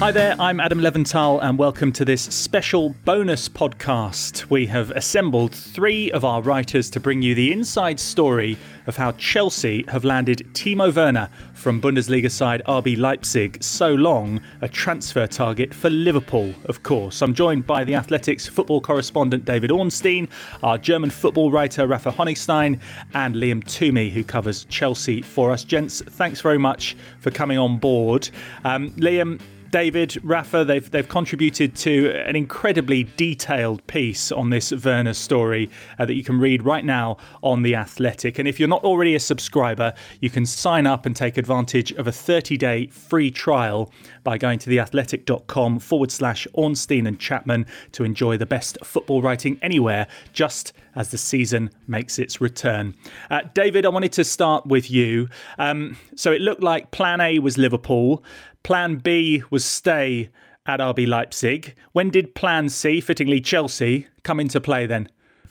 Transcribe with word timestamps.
Hi 0.00 0.10
there, 0.10 0.34
I'm 0.40 0.60
Adam 0.60 0.80
Leventhal, 0.80 1.42
and 1.42 1.58
welcome 1.58 1.92
to 1.92 2.06
this 2.06 2.22
special 2.22 2.94
bonus 3.04 3.50
podcast. 3.50 4.48
We 4.48 4.64
have 4.64 4.90
assembled 4.92 5.54
three 5.54 6.10
of 6.12 6.24
our 6.24 6.40
writers 6.40 6.88
to 6.92 7.00
bring 7.00 7.20
you 7.20 7.34
the 7.34 7.52
inside 7.52 8.00
story 8.00 8.56
of 8.86 8.96
how 8.96 9.12
Chelsea 9.12 9.84
have 9.88 10.02
landed 10.02 10.48
Timo 10.54 10.90
Werner 10.96 11.28
from 11.52 11.82
Bundesliga 11.82 12.30
side 12.30 12.62
RB 12.66 12.96
Leipzig, 12.96 13.62
so 13.62 13.92
long 13.92 14.40
a 14.62 14.68
transfer 14.70 15.26
target 15.26 15.74
for 15.74 15.90
Liverpool, 15.90 16.54
of 16.64 16.82
course. 16.82 17.20
I'm 17.20 17.34
joined 17.34 17.66
by 17.66 17.84
the 17.84 17.94
Athletics 17.94 18.46
football 18.46 18.80
correspondent 18.80 19.44
David 19.44 19.70
Ornstein, 19.70 20.30
our 20.62 20.78
German 20.78 21.10
football 21.10 21.50
writer 21.50 21.86
Rafa 21.86 22.10
Honigstein, 22.10 22.80
and 23.12 23.34
Liam 23.34 23.62
Twomey, 23.64 24.10
who 24.10 24.24
covers 24.24 24.64
Chelsea 24.64 25.20
for 25.20 25.50
us. 25.50 25.62
Gents, 25.62 26.00
thanks 26.00 26.40
very 26.40 26.58
much 26.58 26.96
for 27.18 27.30
coming 27.30 27.58
on 27.58 27.76
board. 27.76 28.30
Um, 28.64 28.92
Liam, 28.92 29.38
David, 29.70 30.18
Rafa, 30.24 30.64
they've 30.64 30.90
they've 30.90 31.08
contributed 31.08 31.76
to 31.76 32.10
an 32.26 32.34
incredibly 32.34 33.04
detailed 33.04 33.86
piece 33.86 34.32
on 34.32 34.50
this 34.50 34.72
Werner 34.72 35.14
story 35.14 35.70
uh, 35.98 36.06
that 36.06 36.14
you 36.14 36.24
can 36.24 36.40
read 36.40 36.62
right 36.62 36.84
now 36.84 37.18
on 37.42 37.62
the 37.62 37.76
Athletic. 37.76 38.38
And 38.38 38.48
if 38.48 38.58
you're 38.58 38.68
not 38.68 38.84
already 38.84 39.14
a 39.14 39.20
subscriber, 39.20 39.94
you 40.20 40.30
can 40.30 40.44
sign 40.46 40.86
up 40.86 41.06
and 41.06 41.14
take 41.14 41.36
advantage 41.36 41.92
of 41.92 42.06
a 42.06 42.10
30-day 42.10 42.88
free 42.88 43.30
trial 43.30 43.92
by 44.24 44.38
going 44.38 44.58
to 44.60 44.70
theathletic.com 44.70 45.78
forward 45.78 46.10
slash 46.10 46.46
Ornstein 46.52 47.06
and 47.06 47.18
Chapman 47.18 47.66
to 47.92 48.04
enjoy 48.04 48.36
the 48.36 48.46
best 48.46 48.78
football 48.84 49.22
writing 49.22 49.58
anywhere, 49.62 50.06
just 50.32 50.72
as 50.94 51.10
the 51.10 51.18
season 51.18 51.70
makes 51.86 52.18
its 52.18 52.40
return. 52.40 52.94
Uh, 53.30 53.42
David, 53.54 53.86
I 53.86 53.90
wanted 53.90 54.12
to 54.12 54.24
start 54.24 54.66
with 54.66 54.90
you. 54.90 55.28
Um, 55.58 55.96
so 56.16 56.32
it 56.32 56.40
looked 56.40 56.62
like 56.62 56.90
Plan 56.90 57.20
A 57.20 57.38
was 57.38 57.56
Liverpool. 57.58 58.24
Plan 58.62 58.96
B 58.96 59.42
was 59.50 59.64
stay 59.64 60.30
at 60.66 60.80
RB 60.80 61.06
Leipzig. 61.06 61.74
When 61.92 62.10
did 62.10 62.34
Plan 62.34 62.68
C, 62.68 63.00
fittingly 63.00 63.40
Chelsea, 63.40 64.06
come 64.22 64.40
into 64.40 64.60
play 64.60 64.86
then? 64.86 65.08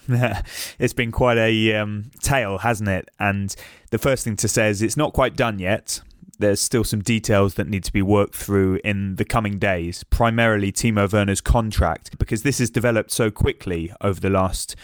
it's 0.79 0.93
been 0.93 1.11
quite 1.11 1.37
a 1.37 1.75
um, 1.75 2.11
tale, 2.21 2.59
hasn't 2.59 2.89
it? 2.89 3.09
And 3.19 3.55
the 3.91 3.97
first 3.97 4.23
thing 4.23 4.35
to 4.37 4.47
say 4.47 4.69
is 4.69 4.81
it's 4.81 4.97
not 4.97 5.13
quite 5.13 5.35
done 5.35 5.59
yet. 5.59 6.02
There's 6.39 6.61
still 6.61 6.85
some 6.85 7.02
details 7.02 7.55
that 7.55 7.67
need 7.67 7.83
to 7.83 7.91
be 7.91 8.02
worked 8.02 8.35
through 8.35 8.80
in 8.83 9.17
the 9.17 9.25
coming 9.25 9.59
days, 9.59 10.05
primarily 10.05 10.71
Timo 10.71 11.11
Werner's 11.11 11.41
contract, 11.41 12.17
because 12.17 12.43
this 12.43 12.59
has 12.59 12.69
developed 12.69 13.11
so 13.11 13.30
quickly 13.30 13.91
over 13.99 14.21
the 14.21 14.30
last 14.30 14.75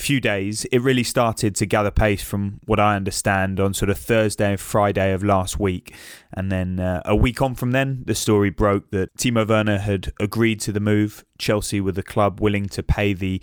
few 0.00 0.20
days, 0.20 0.64
it 0.66 0.78
really 0.78 1.04
started 1.04 1.54
to 1.56 1.66
gather 1.66 1.90
pace 1.90 2.22
from 2.22 2.60
what 2.64 2.80
I 2.80 2.96
understand 2.96 3.60
on 3.60 3.74
sort 3.74 3.90
of 3.90 3.98
Thursday 3.98 4.50
and 4.50 4.60
Friday 4.60 5.12
of 5.12 5.22
last 5.22 5.60
week. 5.60 5.94
And 6.32 6.50
then 6.50 6.80
uh, 6.80 7.02
a 7.04 7.14
week 7.14 7.40
on 7.40 7.54
from 7.54 7.70
then, 7.70 8.02
the 8.06 8.14
story 8.14 8.50
broke 8.50 8.90
that 8.90 9.16
Timo 9.16 9.48
Werner 9.48 9.78
had 9.78 10.12
agreed 10.18 10.60
to 10.60 10.72
the 10.72 10.80
move. 10.80 11.24
Chelsea 11.38 11.80
were 11.80 11.92
the 11.92 12.02
club 12.02 12.40
willing 12.40 12.68
to 12.70 12.82
pay 12.82 13.12
the 13.12 13.40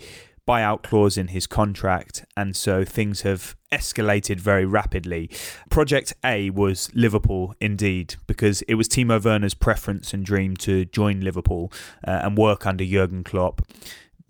buyout 0.48 0.82
clause 0.82 1.18
in 1.18 1.28
his 1.28 1.46
contract, 1.46 2.24
and 2.34 2.56
so 2.56 2.82
things 2.82 3.20
have 3.20 3.54
escalated 3.70 4.40
very 4.40 4.64
rapidly. 4.64 5.30
Project 5.68 6.14
A 6.24 6.48
was 6.48 6.90
Liverpool, 6.94 7.54
indeed, 7.60 8.16
because 8.26 8.62
it 8.62 8.74
was 8.74 8.88
Timo 8.88 9.22
Werner's 9.22 9.52
preference 9.52 10.14
and 10.14 10.24
dream 10.24 10.56
to 10.56 10.86
join 10.86 11.20
Liverpool 11.20 11.70
uh, 12.06 12.22
and 12.24 12.38
work 12.38 12.66
under 12.66 12.84
Jurgen 12.84 13.24
Klopp. 13.24 13.60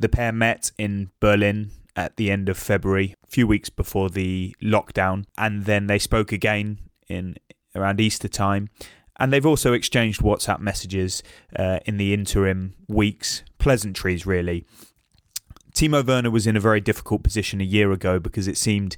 The 0.00 0.08
pair 0.08 0.32
met 0.32 0.72
in 0.76 1.10
Berlin 1.20 1.70
at 1.98 2.16
the 2.16 2.30
end 2.30 2.48
of 2.48 2.56
February, 2.56 3.16
a 3.24 3.26
few 3.26 3.44
weeks 3.44 3.70
before 3.70 4.08
the 4.08 4.54
lockdown, 4.62 5.24
and 5.36 5.64
then 5.64 5.88
they 5.88 5.98
spoke 5.98 6.30
again 6.30 6.78
in 7.08 7.34
around 7.74 8.00
Easter 8.00 8.28
time. 8.28 8.68
And 9.18 9.32
they've 9.32 9.44
also 9.44 9.72
exchanged 9.72 10.20
WhatsApp 10.20 10.60
messages 10.60 11.24
uh, 11.56 11.80
in 11.86 11.96
the 11.96 12.14
interim 12.14 12.74
weeks, 12.86 13.42
pleasantries 13.58 14.24
really. 14.24 14.64
Timo 15.74 16.06
Werner 16.06 16.30
was 16.30 16.46
in 16.46 16.56
a 16.56 16.60
very 16.60 16.80
difficult 16.80 17.24
position 17.24 17.60
a 17.60 17.64
year 17.64 17.90
ago 17.90 18.20
because 18.20 18.46
it 18.46 18.56
seemed 18.56 18.96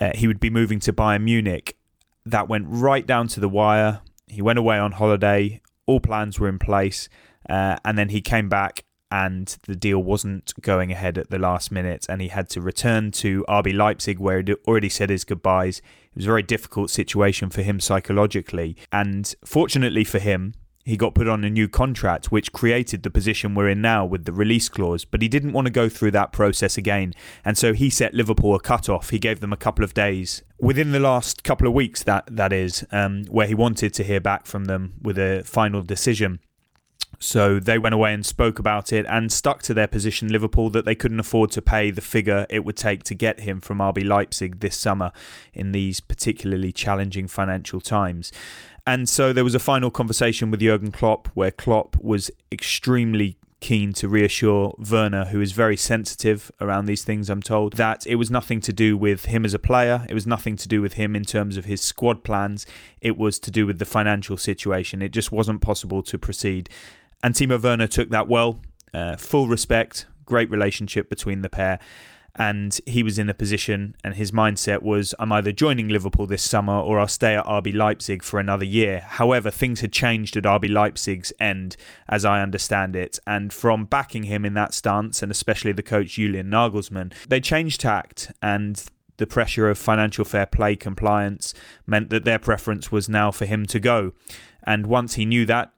uh, 0.00 0.12
he 0.14 0.28
would 0.28 0.38
be 0.38 0.50
moving 0.50 0.78
to 0.80 0.92
Bayern 0.92 1.24
Munich. 1.24 1.76
That 2.24 2.48
went 2.48 2.66
right 2.68 3.04
down 3.04 3.26
to 3.28 3.40
the 3.40 3.48
wire. 3.48 4.02
He 4.28 4.40
went 4.40 4.60
away 4.60 4.78
on 4.78 4.92
holiday, 4.92 5.60
all 5.86 5.98
plans 5.98 6.38
were 6.38 6.48
in 6.48 6.60
place, 6.60 7.08
uh, 7.48 7.76
and 7.84 7.98
then 7.98 8.10
he 8.10 8.20
came 8.20 8.48
back 8.48 8.84
and 9.10 9.56
the 9.66 9.76
deal 9.76 10.02
wasn't 10.02 10.52
going 10.60 10.92
ahead 10.92 11.18
at 11.18 11.30
the 11.30 11.38
last 11.38 11.70
minute, 11.70 12.06
and 12.08 12.20
he 12.20 12.28
had 12.28 12.48
to 12.50 12.60
return 12.60 13.10
to 13.12 13.44
RB 13.48 13.74
Leipzig, 13.74 14.18
where 14.18 14.38
he'd 14.38 14.54
already 14.66 14.88
said 14.88 15.10
his 15.10 15.24
goodbyes. 15.24 15.78
It 15.78 16.16
was 16.16 16.24
a 16.24 16.28
very 16.28 16.42
difficult 16.42 16.90
situation 16.90 17.50
for 17.50 17.62
him 17.62 17.80
psychologically, 17.80 18.76
and 18.92 19.34
fortunately 19.44 20.04
for 20.04 20.18
him, 20.18 20.54
he 20.84 20.96
got 20.96 21.14
put 21.14 21.28
on 21.28 21.44
a 21.44 21.50
new 21.50 21.68
contract, 21.68 22.32
which 22.32 22.52
created 22.52 23.02
the 23.02 23.10
position 23.10 23.54
we're 23.54 23.68
in 23.68 23.82
now 23.82 24.04
with 24.04 24.24
the 24.24 24.32
release 24.32 24.68
clause. 24.68 25.04
But 25.04 25.22
he 25.22 25.28
didn't 25.28 25.52
want 25.52 25.66
to 25.66 25.70
go 25.70 25.88
through 25.88 26.12
that 26.12 26.32
process 26.32 26.78
again. 26.78 27.12
And 27.44 27.58
so 27.58 27.74
he 27.74 27.90
set 27.90 28.14
Liverpool 28.14 28.54
a 28.54 28.60
cut 28.60 28.88
off. 28.88 29.10
He 29.10 29.18
gave 29.18 29.40
them 29.40 29.52
a 29.52 29.58
couple 29.58 29.84
of 29.84 29.94
days 29.94 30.42
within 30.58 30.92
the 30.92 31.00
last 31.00 31.44
couple 31.44 31.66
of 31.66 31.74
weeks, 31.74 32.02
that, 32.04 32.24
that 32.30 32.52
is, 32.52 32.84
um, 32.92 33.24
where 33.26 33.46
he 33.46 33.54
wanted 33.54 33.94
to 33.94 34.04
hear 34.04 34.20
back 34.20 34.46
from 34.46 34.64
them 34.64 34.94
with 35.02 35.18
a 35.18 35.42
final 35.44 35.82
decision. 35.82 36.40
So 37.22 37.60
they 37.60 37.78
went 37.78 37.94
away 37.94 38.14
and 38.14 38.24
spoke 38.24 38.58
about 38.58 38.94
it 38.94 39.04
and 39.06 39.30
stuck 39.30 39.62
to 39.64 39.74
their 39.74 39.86
position, 39.86 40.28
Liverpool, 40.28 40.70
that 40.70 40.86
they 40.86 40.94
couldn't 40.94 41.20
afford 41.20 41.50
to 41.52 41.62
pay 41.62 41.90
the 41.90 42.00
figure 42.00 42.46
it 42.48 42.64
would 42.64 42.78
take 42.78 43.02
to 43.04 43.14
get 43.14 43.40
him 43.40 43.60
from 43.60 43.78
RB 43.78 44.06
Leipzig 44.06 44.60
this 44.60 44.76
summer 44.76 45.12
in 45.52 45.72
these 45.72 46.00
particularly 46.00 46.72
challenging 46.72 47.28
financial 47.28 47.80
times. 47.80 48.32
And 48.86 49.06
so 49.06 49.34
there 49.34 49.44
was 49.44 49.54
a 49.54 49.58
final 49.58 49.90
conversation 49.90 50.50
with 50.50 50.60
Jurgen 50.60 50.90
Klopp 50.90 51.28
where 51.34 51.50
Klopp 51.50 51.96
was 52.00 52.30
extremely 52.50 53.36
keen 53.60 53.92
to 53.92 54.08
reassure 54.08 54.74
Werner, 54.90 55.26
who 55.26 55.40
is 55.40 55.52
very 55.52 55.76
sensitive 55.76 56.50
around 56.60 56.86
these 56.86 57.04
things, 57.04 57.28
I'm 57.28 57.42
told, 57.42 57.74
that 57.74 58.06
it 58.06 58.14
was 58.16 58.30
nothing 58.30 58.60
to 58.62 58.72
do 58.72 58.96
with 58.96 59.26
him 59.26 59.44
as 59.44 59.54
a 59.54 59.58
player. 59.58 60.06
It 60.08 60.14
was 60.14 60.26
nothing 60.26 60.56
to 60.56 60.68
do 60.68 60.80
with 60.80 60.94
him 60.94 61.14
in 61.14 61.24
terms 61.24 61.56
of 61.56 61.66
his 61.66 61.82
squad 61.82 62.24
plans. 62.24 62.66
It 63.00 63.18
was 63.18 63.38
to 63.40 63.50
do 63.50 63.66
with 63.66 63.78
the 63.78 63.84
financial 63.84 64.38
situation. 64.38 65.02
It 65.02 65.10
just 65.10 65.30
wasn't 65.30 65.60
possible 65.60 66.02
to 66.04 66.18
proceed. 66.18 66.70
And 67.22 67.34
Timo 67.34 67.62
Werner 67.62 67.86
took 67.86 68.10
that 68.10 68.28
well. 68.28 68.60
Uh, 68.92 69.16
full 69.16 69.46
respect, 69.46 70.06
great 70.24 70.50
relationship 70.50 71.08
between 71.08 71.42
the 71.42 71.48
pair. 71.48 71.78
And 72.36 72.78
he 72.86 73.02
was 73.02 73.18
in 73.18 73.28
a 73.28 73.34
position, 73.34 73.96
and 74.04 74.14
his 74.14 74.30
mindset 74.30 74.82
was 74.82 75.14
I'm 75.18 75.32
either 75.32 75.50
joining 75.50 75.88
Liverpool 75.88 76.26
this 76.26 76.42
summer 76.42 76.78
or 76.78 77.00
I'll 77.00 77.08
stay 77.08 77.34
at 77.34 77.44
RB 77.44 77.74
Leipzig 77.74 78.22
for 78.22 78.38
another 78.38 78.64
year. 78.64 79.00
However, 79.00 79.50
things 79.50 79.80
had 79.80 79.92
changed 79.92 80.36
at 80.36 80.44
RB 80.44 80.70
Leipzig's 80.70 81.32
end, 81.40 81.76
as 82.08 82.24
I 82.24 82.40
understand 82.40 82.94
it. 82.94 83.18
And 83.26 83.52
from 83.52 83.84
backing 83.84 84.24
him 84.24 84.44
in 84.44 84.54
that 84.54 84.74
stance, 84.74 85.22
and 85.22 85.30
especially 85.32 85.72
the 85.72 85.82
coach 85.82 86.14
Julian 86.14 86.50
Nagelsmann, 86.50 87.12
they 87.28 87.40
changed 87.40 87.80
tact 87.80 88.32
and 88.40 88.82
the 89.16 89.26
pressure 89.26 89.68
of 89.68 89.76
financial 89.76 90.24
fair 90.24 90.46
play 90.46 90.74
compliance 90.76 91.52
meant 91.86 92.10
that 92.10 92.24
their 92.24 92.38
preference 92.38 92.90
was 92.90 93.08
now 93.08 93.30
for 93.30 93.44
him 93.44 93.66
to 93.66 93.78
go. 93.78 94.12
And 94.62 94.86
once 94.86 95.14
he 95.14 95.26
knew 95.26 95.44
that, 95.46 95.72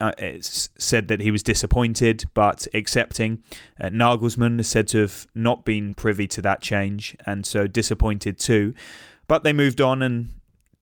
uh, 0.00 0.12
said 0.40 1.08
that 1.08 1.20
he 1.20 1.30
was 1.30 1.42
disappointed 1.42 2.24
but 2.34 2.66
accepting. 2.74 3.42
Uh, 3.80 3.88
Nagelsmann 3.88 4.60
is 4.60 4.68
said 4.68 4.88
to 4.88 4.98
have 4.98 5.26
not 5.34 5.64
been 5.64 5.94
privy 5.94 6.26
to 6.28 6.42
that 6.42 6.60
change 6.60 7.16
and 7.26 7.44
so 7.44 7.66
disappointed 7.66 8.38
too. 8.38 8.74
But 9.26 9.44
they 9.44 9.52
moved 9.52 9.80
on, 9.80 10.00
and 10.02 10.30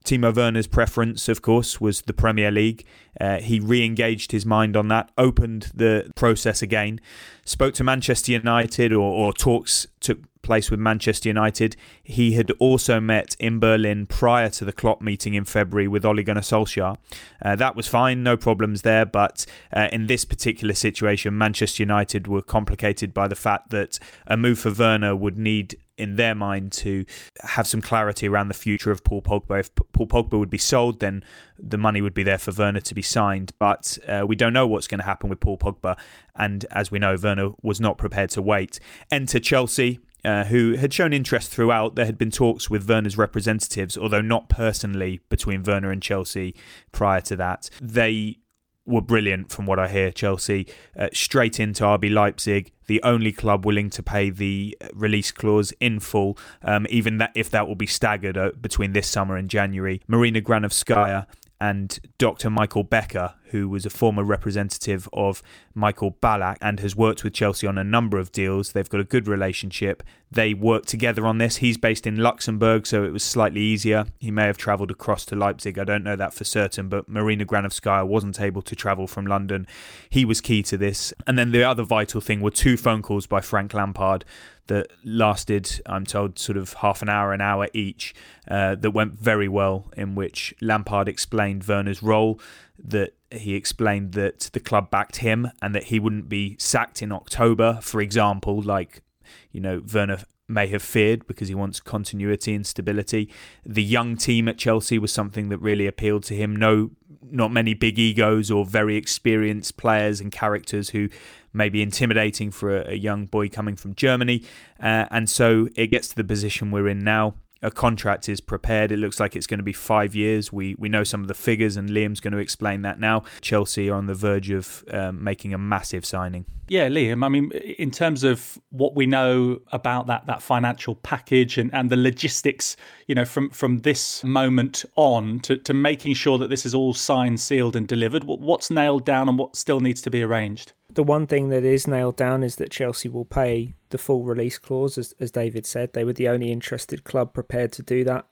Timo 0.05 0.35
Werner's 0.35 0.69
preference, 0.69 1.29
of 1.29 1.43
course, 1.43 1.81
was 1.81 2.03
the 2.03 2.13
Premier 2.13 2.51
League. 2.51 2.87
Uh, 3.21 3.39
he 3.39 3.59
re 3.59 3.85
engaged 3.85 4.31
his 4.31 4.47
mind 4.47 4.77
on 4.77 4.89
that, 4.89 5.11
opened 5.19 5.73
the 5.75 6.11
process 6.15 6.63
again, 6.63 7.01
spoke 7.45 7.75
to 7.75 7.85
Manchester 7.85 8.33
United, 8.33 8.93
or, 8.93 9.01
or 9.01 9.33
talks 9.33 9.87
took 10.01 10.21
place 10.47 10.71
with 10.71 10.81
Manchester 10.81 11.29
United. 11.29 11.77
He 12.03 12.33
had 12.33 12.51
also 12.53 13.01
met 13.01 13.37
in 13.39 13.59
Berlin 13.59 14.07
prior 14.07 14.49
to 14.51 14.65
the 14.65 14.73
Klopp 14.73 15.03
meeting 15.03 15.35
in 15.35 15.45
February 15.45 15.89
with 15.89 16.05
Ole 16.05 16.23
Gunnar 16.23 16.41
Solskjaer. 16.41 16.97
Uh, 17.45 17.57
that 17.57 17.77
was 17.77 17.89
fine, 17.89 18.23
no 18.23 18.37
problems 18.37 18.83
there. 18.83 19.05
But 19.05 19.45
uh, 19.73 19.89
in 19.93 20.07
this 20.07 20.25
particular 20.25 20.75
situation, 20.75 21.37
Manchester 21.37 21.83
United 21.83 22.27
were 22.29 22.43
complicated 22.43 23.13
by 23.13 23.29
the 23.29 23.35
fact 23.35 23.71
that 23.71 23.99
a 24.27 24.37
move 24.37 24.59
for 24.61 24.73
Werner 24.73 25.15
would 25.15 25.37
need 25.37 25.77
in 25.99 26.17
their 26.17 26.35
mind 26.35 26.73
to 26.73 27.05
have 27.43 27.67
some 27.67 27.81
clarity 27.81 28.29
around 28.29 28.49
the 28.49 28.55
future 28.55 28.91
of 28.91 29.03
Paul 29.03 29.23
Pogba. 29.23 29.61
If 29.61 29.75
Paul 29.93 30.07
Pogba 30.07 30.39
would 30.39 30.51
be 30.51 30.59
sold, 30.59 31.01
then 31.01 31.25
the 31.59 31.79
money 31.79 32.03
would 32.03 32.15
be 32.15 32.23
there 32.23 32.39
for 32.39 32.53
Werner 32.53 32.81
to 32.81 32.95
be 32.95 33.03
signed. 33.03 33.53
But 33.59 33.99
uh, 34.07 34.25
we 34.27 34.37
don't 34.37 34.53
know 34.53 34.67
what's 34.67 34.87
going 34.87 35.01
to 35.01 35.07
happen 35.07 35.31
with 35.31 35.41
Paul 35.41 35.59
Pogba. 35.59 35.97
And 36.35 36.67
as 36.71 36.91
we 36.91 36.99
know, 36.99 37.17
Werner 37.21 37.53
was 37.63 37.81
not 37.81 37.99
prepared 37.99 38.31
to 38.31 38.43
wait. 38.43 38.79
Enter 39.11 39.41
Chelsea. 39.41 40.01
Uh, 40.27 40.43
who 40.47 40.75
had 40.75 40.93
shown 40.93 41.13
interest 41.13 41.53
throughout. 41.53 41.95
There 41.95 42.05
had 42.05 42.19
been 42.19 42.33
talks 42.33 42.69
with 42.69 42.89
Werner's 42.89 43.17
representatives, 43.17 43.97
although 43.97 44.21
not 44.21 44.49
personally 44.49 45.21
between 45.29 45.63
Werner 45.63 45.93
and 45.93 46.03
Chelsea 46.03 46.57
prior 46.91 47.21
to 47.21 47.37
that. 47.37 47.71
They 47.81 48.39
were 48.85 49.01
brilliant 49.01 49.53
from 49.53 49.67
what 49.67 49.79
I 49.79 49.87
hear. 49.87 50.11
Chelsea 50.11 50.67
uh, 50.99 51.09
straight 51.13 51.61
into 51.61 51.85
RB 51.85 52.13
Leipzig, 52.13 52.73
the 52.87 53.01
only 53.05 53.31
club 53.31 53.65
willing 53.65 53.89
to 53.91 54.03
pay 54.03 54.31
the 54.31 54.77
release 54.95 55.31
clause 55.31 55.73
in 55.79 56.01
full, 56.01 56.37
um, 56.63 56.89
even 56.91 57.19
that 57.19 57.31
if 57.37 57.49
that 57.51 57.69
will 57.69 57.77
be 57.77 57.87
staggered 57.87 58.37
uh, 58.37 58.51
between 58.61 58.95
this 58.95 59.07
summer 59.07 59.37
and 59.37 59.49
January. 59.49 60.01
Marina 60.09 60.41
Granovskaya 60.41 61.27
and 61.61 61.99
Dr. 62.19 62.51
Michael 62.51 62.85
Becker, 62.85 63.35
who 63.57 63.69
was 63.69 63.87
a 63.87 63.91
former 63.91 64.23
representative 64.23 65.09
of 65.13 65.43
Michael 65.75 66.13
Ballack 66.13 66.59
and 66.61 66.79
has 66.81 66.95
worked 66.95 67.25
with 67.25 67.33
Chelsea 67.33 67.67
on 67.67 67.79
a 67.79 67.85
number 67.85 68.19
of 68.19 68.33
deals. 68.33 68.73
They've 68.73 68.89
got 68.89 69.01
a 69.01 69.05
good 69.05 69.27
relationship. 69.27 70.03
They 70.31 70.53
work 70.53 70.85
together 70.85 71.27
on 71.27 71.39
this. 71.39 71.57
He's 71.57 71.79
based 71.79 72.07
in 72.07 72.17
Luxembourg, 72.17 72.87
so 72.87 73.05
it 73.05 73.13
was 73.13 73.23
slightly 73.23 73.61
easier. 73.61 74.07
He 74.19 74.31
may 74.31 74.45
have 74.45 74.59
travelled 74.59 74.91
across 74.91 75.25
to 75.27 75.37
Leipzig. 75.37 75.79
I 75.79 75.85
don't 75.85 76.05
know 76.05 76.17
that 76.17 76.35
for 76.35 76.45
certain, 76.45 76.89
but 76.89 77.09
Marina 77.09 77.47
Granovskaya 77.47 78.07
wasn't 78.07 78.41
able 78.41 78.63
to 78.63 78.77
travel 78.77 79.07
from 79.07 79.27
London. 79.27 79.67
He 80.11 80.25
was 80.25 80.41
key 80.41 80.63
to 80.65 80.77
this. 80.77 81.15
And 81.27 81.39
then 81.39 81.53
the 81.53 81.65
other 81.65 81.83
vital 81.83 82.21
thing 82.21 82.41
were 82.41 82.51
two 82.51 82.77
phone 82.77 83.03
calls 83.03 83.27
by 83.27 83.41
Frank 83.41 83.73
Lampard 83.73 84.25
that 84.67 84.89
lasted, 85.05 85.81
I'm 85.87 86.05
told, 86.05 86.39
sort 86.39 86.59
of 86.59 86.75
half 86.75 87.03
an 87.03 87.09
hour, 87.09 87.33
an 87.33 87.41
hour 87.41 87.69
each, 87.73 88.15
uh, 88.49 88.75
that 88.75 88.91
went 88.91 89.15
very 89.15 89.49
well, 89.49 89.91
in 89.97 90.15
which 90.15 90.55
Lampard 90.61 91.09
explained 91.09 91.67
Werner's 91.67 92.03
role, 92.03 92.41
that 92.85 93.15
he 93.31 93.55
explained 93.55 94.13
that 94.13 94.51
the 94.53 94.61
club 94.61 94.91
backed 94.91 95.17
him 95.17 95.51
and 95.61 95.75
that 95.75 95.85
he 95.85 95.99
wouldn't 95.99 96.29
be 96.29 96.57
sacked 96.59 97.03
in 97.03 97.13
October, 97.13 97.79
for 97.83 98.01
example, 98.01 98.63
like, 98.63 99.03
you 99.51 99.61
know, 99.61 99.83
Werner 99.93 100.19
may 100.49 100.69
have 100.69 100.83
feared 100.83 101.27
because 101.27 101.49
he 101.49 101.55
wants 101.55 101.81
continuity 101.81 102.55
and 102.55 102.67
stability. 102.67 103.29
The 103.65 103.83
young 103.83 104.17
team 104.17 104.49
at 104.49 104.59
Chelsea 104.59 104.99
was 104.99 105.13
something 105.13 105.49
that 105.49 105.59
really 105.59 105.87
appealed 105.87 106.23
to 106.25 106.35
him. 106.35 106.55
No, 106.55 106.91
not 107.21 107.51
many 107.51 107.75
big 107.75 107.99
egos 107.99 108.51
or 108.51 108.65
very 108.65 108.97
experienced 108.97 109.77
players 109.77 110.21
and 110.21 110.31
characters 110.31 110.91
who 110.91 111.09
may 111.53 111.69
be 111.69 111.83
intimidating 111.83 112.51
for 112.51 112.77
a, 112.77 112.93
a 112.93 112.95
young 112.95 113.27
boy 113.27 113.49
coming 113.49 113.75
from 113.75 113.95
Germany. 113.95 114.45
Uh, 114.81 115.07
and 115.11 115.29
so 115.29 115.69
it 115.75 115.89
gets 115.89 116.09
to 116.09 116.17
the 116.17 116.25
position 116.25 116.71
we're 116.71 116.89
in 116.89 117.03
now 117.03 117.35
a 117.63 117.71
contract 117.71 118.29
is 118.29 118.41
prepared. 118.41 118.93
It 118.93 118.99
looks 118.99 119.19
like 119.19 119.35
it's 119.35 119.47
going 119.47 119.59
to 119.59 119.65
be 119.65 119.73
five 119.73 120.15
years. 120.15 120.53
We 120.53 120.75
we 120.79 120.89
know 120.89 121.05
some 121.05 121.23
of 121.23 121.29
the 121.29 121.35
figures, 121.35 121.77
and 121.77 121.89
Liam's 121.89 122.21
going 122.21 122.33
to 122.33 122.39
explain 122.39 122.83
that 122.83 123.01
now. 123.01 123.25
Chelsea 123.41 123.91
are 123.91 123.97
on 123.97 124.07
the 124.07 124.15
verge 124.15 124.51
of 124.51 124.85
um, 124.91 125.23
making 125.23 125.55
a 125.55 125.59
massive 125.59 126.05
signing. 126.05 126.45
Yeah, 126.69 126.89
Liam. 126.89 127.25
I 127.25 127.29
mean, 127.29 127.53
in 127.53 127.91
terms 127.91 128.25
of 128.25 128.59
what 128.71 128.95
we 128.97 129.07
know 129.07 129.61
about 129.73 130.09
that 130.09 130.27
that 130.27 130.43
financial 130.43 130.97
package 130.97 131.59
and, 131.59 131.73
and 131.73 131.91
the 131.91 131.97
logistics, 131.97 132.77
you 133.07 133.15
know, 133.15 133.25
from 133.25 133.51
from 133.51 133.79
this 133.79 134.25
moment 134.25 134.85
on 134.97 135.41
to, 135.41 135.57
to 135.59 135.73
making 135.73 136.15
sure 136.15 136.39
that 136.39 136.51
this 136.51 136.67
is 136.67 136.75
all 136.75 136.93
signed, 136.93 137.41
sealed, 137.41 137.77
and 137.77 137.87
delivered. 137.87 138.25
What's 138.25 138.71
nailed 138.71 139.05
down 139.05 139.29
and 139.29 139.39
what 139.39 139.57
still 139.57 139.81
needs 139.81 140.03
to 140.03 140.11
be 140.11 140.23
arranged? 140.23 140.73
The 140.91 141.05
one 141.05 141.27
thing 141.27 141.49
that 141.51 141.65
is 141.65 141.87
nailed 141.87 142.17
down 142.17 142.43
is 142.43 142.57
that 142.57 142.71
Chelsea 142.71 143.09
will 143.09 143.25
pay 143.25 143.75
the 143.91 143.99
full 143.99 144.25
release 144.25 144.59
clause, 144.59 144.99
as, 144.99 145.15
as 145.21 145.31
David 145.31 145.67
said. 145.67 145.93
They 145.93 146.05
were 146.05 146.13
the 146.13 146.29
only 146.29 146.51
interested 146.51 147.05
club 147.05 147.33
prepared 147.33 147.73
to 147.73 147.83
do 147.83 148.03
that 148.05 148.27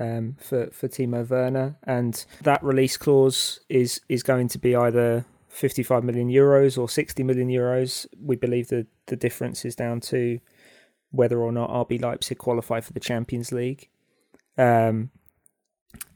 um, 0.00 0.36
for 0.40 0.68
for 0.70 0.88
Timo 0.88 1.28
Werner, 1.28 1.76
and 1.84 2.24
that 2.42 2.62
release 2.62 2.96
clause 2.96 3.60
is 3.68 4.00
is 4.08 4.22
going 4.22 4.48
to 4.48 4.58
be 4.58 4.74
either 4.74 5.24
55 5.48 6.04
million 6.04 6.28
euros 6.28 6.76
or 6.76 6.88
60 6.88 7.22
million 7.22 7.48
euros. 7.48 8.06
We 8.20 8.36
believe 8.36 8.68
that 8.68 8.86
the 9.06 9.16
difference 9.16 9.64
is 9.64 9.76
down 9.76 10.00
to 10.00 10.40
whether 11.10 11.40
or 11.40 11.52
not 11.52 11.70
RB 11.70 12.00
Leipzig 12.02 12.38
qualify 12.38 12.80
for 12.80 12.92
the 12.92 13.00
Champions 13.00 13.52
League. 13.52 13.88
Um, 14.58 15.10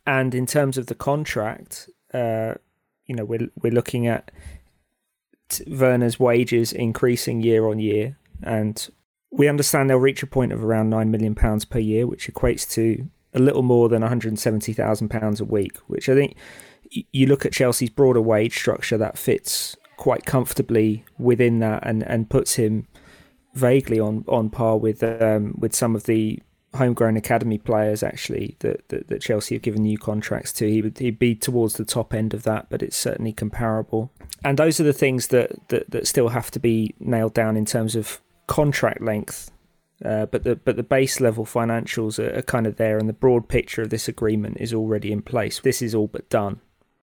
and 0.06 0.34
in 0.34 0.46
terms 0.46 0.76
of 0.76 0.86
the 0.86 0.94
contract, 0.94 1.88
uh, 2.12 2.54
you 3.06 3.14
know, 3.14 3.24
we're 3.24 3.48
we're 3.62 3.72
looking 3.72 4.06
at 4.06 4.30
Werner's 5.66 6.18
wages 6.18 6.72
increasing 6.72 7.40
year 7.40 7.66
on 7.66 7.78
year, 7.78 8.18
and 8.42 8.88
we 9.30 9.48
understand 9.48 9.88
they'll 9.88 9.98
reach 9.98 10.22
a 10.22 10.26
point 10.26 10.52
of 10.52 10.62
around 10.62 10.90
nine 10.90 11.10
million 11.10 11.34
pounds 11.34 11.64
per 11.64 11.78
year, 11.78 12.06
which 12.06 12.32
equates 12.32 12.68
to 12.72 13.08
a 13.34 13.38
little 13.38 13.62
more 13.62 13.88
than 13.88 14.02
170,000 14.02 15.08
pounds 15.08 15.40
a 15.40 15.44
week. 15.44 15.78
Which 15.86 16.08
I 16.08 16.14
think 16.14 16.36
you 16.90 17.26
look 17.26 17.46
at 17.46 17.52
Chelsea's 17.52 17.90
broader 17.90 18.20
wage 18.20 18.56
structure 18.56 18.98
that 18.98 19.16
fits 19.16 19.76
quite 19.96 20.26
comfortably 20.26 21.04
within 21.18 21.60
that, 21.60 21.86
and, 21.86 22.02
and 22.02 22.28
puts 22.28 22.56
him 22.56 22.88
vaguely 23.54 24.00
on, 24.00 24.24
on 24.26 24.50
par 24.50 24.76
with 24.78 25.02
um, 25.02 25.54
with 25.58 25.74
some 25.74 25.94
of 25.94 26.04
the 26.04 26.40
homegrown 26.74 27.16
academy 27.16 27.58
players 27.58 28.02
actually 28.02 28.56
that, 28.60 28.88
that, 28.88 29.08
that, 29.08 29.20
Chelsea 29.20 29.54
have 29.54 29.62
given 29.62 29.82
new 29.82 29.98
contracts 29.98 30.52
to. 30.54 30.68
He 30.68 30.82
would 30.82 30.98
he'd 30.98 31.18
be 31.18 31.34
towards 31.34 31.74
the 31.74 31.84
top 31.84 32.14
end 32.14 32.34
of 32.34 32.44
that, 32.44 32.68
but 32.70 32.82
it's 32.82 32.96
certainly 32.96 33.32
comparable. 33.32 34.10
And 34.44 34.58
those 34.58 34.80
are 34.80 34.84
the 34.84 34.92
things 34.92 35.28
that, 35.28 35.68
that, 35.68 35.90
that 35.90 36.06
still 36.06 36.28
have 36.28 36.50
to 36.52 36.58
be 36.58 36.94
nailed 36.98 37.34
down 37.34 37.56
in 37.56 37.64
terms 37.64 37.94
of 37.94 38.20
contract 38.46 39.00
length. 39.00 39.50
Uh, 40.04 40.26
but 40.26 40.42
the 40.42 40.56
but 40.56 40.74
the 40.74 40.82
base 40.82 41.20
level 41.20 41.44
financials 41.44 42.18
are, 42.18 42.36
are 42.36 42.42
kind 42.42 42.66
of 42.66 42.76
there, 42.76 42.98
and 42.98 43.08
the 43.08 43.12
broad 43.12 43.48
picture 43.48 43.82
of 43.82 43.90
this 43.90 44.08
agreement 44.08 44.56
is 44.58 44.74
already 44.74 45.12
in 45.12 45.22
place. 45.22 45.60
This 45.60 45.80
is 45.80 45.94
all 45.94 46.08
but 46.08 46.28
done. 46.28 46.60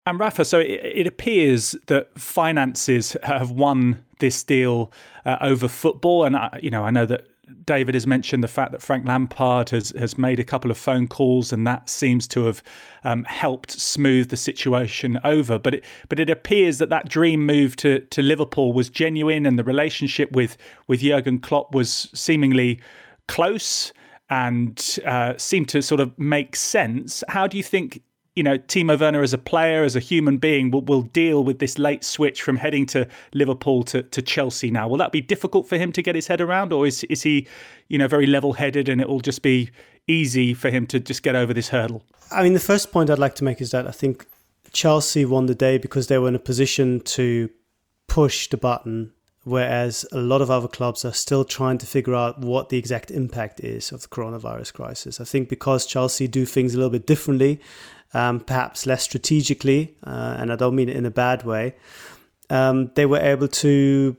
And 0.05 0.19
Rafa, 0.19 0.45
so 0.45 0.59
it, 0.59 0.81
it 0.83 1.07
appears 1.07 1.77
that 1.87 2.19
finances 2.19 3.17
have 3.23 3.53
won 3.53 4.05
this 4.19 4.43
deal 4.43 4.91
uh, 5.25 5.37
over 5.41 5.69
football, 5.69 6.25
and 6.25 6.37
I, 6.37 6.59
you 6.61 6.71
know 6.71 6.83
I 6.83 6.91
know 6.91 7.07
that 7.07 7.27
David 7.65 7.95
has 7.95 8.07
mentioned 8.07 8.45
the 8.45 8.49
fact 8.49 8.71
that 8.73 8.81
Frank 8.81 9.07
Lampard 9.07 9.71
has 9.71 9.91
has 9.99 10.17
made 10.17 10.39
a 10.39 10.45
couple 10.45 10.71
of 10.71 10.79
phone 10.79 11.09
calls, 11.09 11.53
and 11.53 11.67
that 11.67 11.89
seems 11.89 12.29
to 12.29 12.45
have 12.45 12.63
um, 13.03 13.25
helped 13.25 13.73
smooth 13.73 14.29
the 14.29 14.37
situation 14.37 15.19
over. 15.25 15.59
But 15.59 15.75
it 15.75 15.85
but 16.09 16.21
it 16.21 16.31
appears 16.31 16.79
that 16.79 16.89
that 16.91 17.09
dream 17.09 17.45
move 17.45 17.75
to 17.77 18.01
to 18.01 18.23
Liverpool 18.23 18.73
was 18.73 18.89
genuine, 18.89 19.45
and 19.45 19.59
the 19.59 19.65
relationship 19.65 20.31
with 20.33 20.57
with 20.87 21.01
Jurgen 21.01 21.41
Klopp 21.41 21.75
was 21.75 22.09
seemingly 22.15 22.81
close 23.27 23.93
and 24.31 24.99
uh, 25.05 25.35
seemed 25.37 25.69
to 25.71 25.83
sort 25.83 26.01
of 26.01 26.17
make 26.19 26.55
sense. 26.57 27.25
How 27.29 27.47
do 27.47 27.57
you 27.57 27.63
think 27.63 28.03
you 28.35 28.43
know, 28.43 28.57
Timo 28.57 28.99
Werner 28.99 29.23
as 29.23 29.35
a 29.35 29.39
player, 29.39 29.85
as 29.85 29.95
a 29.95 30.01
human 30.01 30.39
being, 30.39 30.71
will, 30.71 30.81
will 30.83 31.03
deal 31.03 31.45
with 31.45 31.59
this 31.59 31.79
late 31.79 32.03
switch 32.03 32.41
from 32.43 32.57
heading 32.57 32.87
to 32.87 33.07
Liverpool 33.35 33.83
to, 33.85 34.03
to 34.05 34.23
Chelsea 34.23 34.71
now? 34.71 34.89
Will 34.89 34.97
that 34.99 35.13
be 35.13 35.21
difficult 35.21 35.69
for 35.69 35.77
him 35.77 35.93
to 35.93 36.03
get 36.03 36.15
his 36.15 36.27
head 36.27 36.41
around, 36.41 36.73
or 36.73 36.87
is 36.87 37.05
is 37.05 37.23
he, 37.23 37.47
you 37.89 37.99
know, 37.99 38.09
very 38.09 38.27
level 38.27 38.55
headed 38.55 38.89
and 38.89 39.01
it 39.01 39.09
will 39.09 39.21
just 39.21 39.43
be 39.43 39.71
easy 40.07 40.55
for 40.55 40.71
him 40.71 40.87
to 40.87 40.99
just 40.99 41.23
get 41.23 41.37
over 41.37 41.53
this 41.53 41.69
hurdle? 41.69 42.03
I 42.31 42.43
mean, 42.43 42.55
the 42.55 42.61
first 42.61 42.91
point 42.91 43.11
I'd 43.11 43.19
like 43.19 43.35
to 43.37 43.45
make 43.45 43.61
is 43.61 43.71
that 43.73 43.87
I 43.87 43.93
think 43.93 44.27
Chelsea 44.73 45.25
won 45.25 45.47
the 45.47 45.55
day 45.55 45.77
because 45.77 46.07
they 46.07 46.17
were 46.19 46.29
in 46.29 46.35
a 46.35 46.41
position 46.41 47.01
to 47.01 47.51
push 48.07 48.49
the 48.49 48.57
button 48.57 49.13
whereas 49.45 50.07
a 50.13 50.19
lot 50.19 50.41
of 50.41 50.51
other 50.51 50.69
clubs 50.69 51.05
are 51.05 51.13
still 51.13 51.45
trying 51.45 51.79
to 51.79 51.87
figure 51.87 52.15
out 52.15 52.39
what 52.39 52.69
the 52.69 52.79
exact 52.79 53.11
impact 53.11 53.61
is 53.61 53.91
of 53.91 54.03
the 54.03 54.09
coronavirus 54.09 54.73
crisis. 54.73 55.21
I 55.21 55.25
think 55.25 55.49
because 55.49 55.87
Chelsea 55.87 56.29
do 56.29 56.47
things 56.47 56.75
a 56.75 56.77
little 56.77 56.91
bit 56.91 57.07
differently, 57.07 57.61
um, 58.15 58.41
perhaps 58.41 58.87
less 58.87 59.03
strategically, 59.03 59.97
uh, 60.05 60.37
and 60.39 60.53
I 60.53 60.57
don't 60.57 60.75
mean 60.75 60.89
it 60.89 60.97
in 60.97 61.07
a 61.07 61.11
bad 61.11 61.45
way, 61.45 61.75
um, 62.51 62.91
they 62.95 63.07
were 63.07 63.21
able 63.21 63.49
to. 63.49 64.17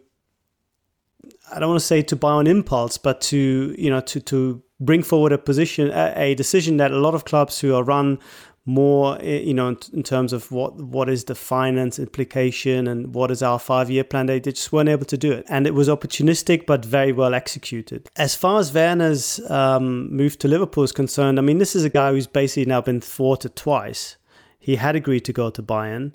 I 1.53 1.59
don't 1.59 1.69
want 1.69 1.81
to 1.81 1.85
say 1.85 2.01
to 2.01 2.15
buy 2.15 2.31
on 2.31 2.47
impulse, 2.47 2.97
but 2.97 3.21
to 3.21 3.75
you 3.77 3.89
know 3.89 4.01
to 4.01 4.19
to 4.21 4.63
bring 4.79 5.03
forward 5.03 5.31
a 5.31 5.37
position, 5.37 5.89
a, 5.91 6.13
a 6.15 6.35
decision 6.35 6.77
that 6.77 6.91
a 6.91 6.97
lot 6.97 7.15
of 7.15 7.25
clubs 7.25 7.59
who 7.59 7.73
are 7.75 7.83
run 7.83 8.19
more 8.65 9.17
you 9.21 9.53
know 9.53 9.69
in, 9.69 9.77
in, 9.91 10.03
terms 10.03 10.31
of 10.31 10.49
what 10.51 10.75
what 10.75 11.09
is 11.09 11.25
the 11.25 11.35
finance 11.35 11.99
implication 11.99 12.87
and 12.87 13.13
what 13.13 13.29
is 13.29 13.43
our 13.43 13.59
five 13.59 13.89
year 13.89 14.05
plan 14.05 14.25
they 14.25 14.39
just 14.39 14.71
weren't 14.71 14.87
able 14.87 15.05
to 15.05 15.17
do 15.17 15.31
it. 15.31 15.45
And 15.49 15.67
it 15.67 15.73
was 15.73 15.89
opportunistic 15.89 16.65
but 16.65 16.85
very 16.85 17.11
well 17.11 17.33
executed. 17.33 18.09
As 18.15 18.35
far 18.35 18.59
as 18.59 18.73
werner's 18.73 19.39
um, 19.51 20.15
move 20.15 20.39
to 20.39 20.47
liverpool 20.47 20.83
is 20.83 20.93
concerned 20.93 21.39
i 21.39 21.41
mean 21.41 21.57
this 21.57 21.75
is 21.75 21.83
a 21.83 21.89
guy 21.89 22.11
who's 22.11 22.27
basically 22.27 22.65
now 22.65 22.81
been 22.81 23.01
thwarted 23.01 23.55
twice. 23.55 24.15
He 24.59 24.77
had 24.77 24.95
agreed 24.95 25.25
to 25.25 25.33
go 25.33 25.49
to 25.49 25.61
bayern. 25.61 26.13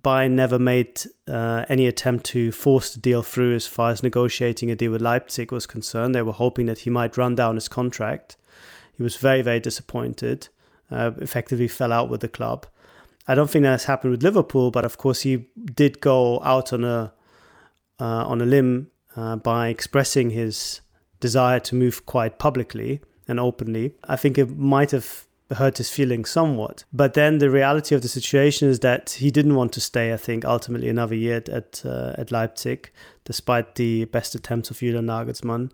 Bayern 0.00 0.32
never 0.32 0.58
made 0.58 1.02
uh, 1.28 1.64
any 1.68 1.86
attempt 1.86 2.26
to 2.26 2.50
force 2.50 2.92
the 2.92 2.98
deal 2.98 3.22
through 3.22 3.54
as 3.54 3.68
far 3.68 3.92
as 3.92 4.02
negotiating 4.02 4.72
a 4.72 4.74
deal 4.74 4.90
with 4.90 5.00
leipzig 5.00 5.52
was 5.52 5.66
concerned. 5.66 6.16
They 6.16 6.22
were 6.22 6.32
hoping 6.32 6.66
that 6.66 6.80
he 6.80 6.90
might 6.90 7.16
run 7.16 7.36
down 7.36 7.54
his 7.54 7.68
contract. 7.68 8.36
He 8.96 9.04
was 9.04 9.14
very 9.14 9.40
very 9.40 9.60
disappointed 9.60 10.48
uh, 10.90 11.12
effectively 11.18 11.68
fell 11.68 11.92
out 11.92 12.08
with 12.08 12.20
the 12.20 12.28
club. 12.28 12.66
I 13.26 13.34
don't 13.34 13.50
think 13.50 13.62
that's 13.62 13.84
happened 13.84 14.10
with 14.10 14.22
Liverpool, 14.22 14.70
but 14.70 14.84
of 14.84 14.98
course 14.98 15.22
he 15.22 15.46
did 15.74 16.00
go 16.00 16.42
out 16.42 16.72
on 16.72 16.84
a 16.84 17.12
uh, 18.00 18.24
on 18.26 18.40
a 18.40 18.44
limb 18.44 18.88
uh, 19.16 19.36
by 19.36 19.68
expressing 19.68 20.30
his 20.30 20.80
desire 21.20 21.60
to 21.60 21.74
move 21.74 22.06
quite 22.06 22.38
publicly 22.38 23.00
and 23.28 23.40
openly. 23.40 23.94
I 24.04 24.16
think 24.16 24.36
it 24.36 24.56
might 24.58 24.90
have 24.90 25.26
hurt 25.50 25.78
his 25.78 25.90
feelings 25.90 26.30
somewhat. 26.30 26.84
But 26.92 27.14
then 27.14 27.38
the 27.38 27.50
reality 27.50 27.94
of 27.94 28.02
the 28.02 28.08
situation 28.08 28.68
is 28.68 28.80
that 28.80 29.10
he 29.10 29.30
didn't 29.30 29.54
want 29.54 29.72
to 29.74 29.80
stay. 29.80 30.12
I 30.12 30.16
think 30.16 30.44
ultimately 30.44 30.88
another 30.88 31.14
year 31.14 31.36
at 31.36 31.48
at, 31.48 31.82
uh, 31.84 32.14
at 32.18 32.32
Leipzig, 32.32 32.90
despite 33.24 33.76
the 33.76 34.06
best 34.06 34.34
attempts 34.34 34.70
of 34.70 34.78
Julian 34.78 35.06
Nagelsmann. 35.06 35.70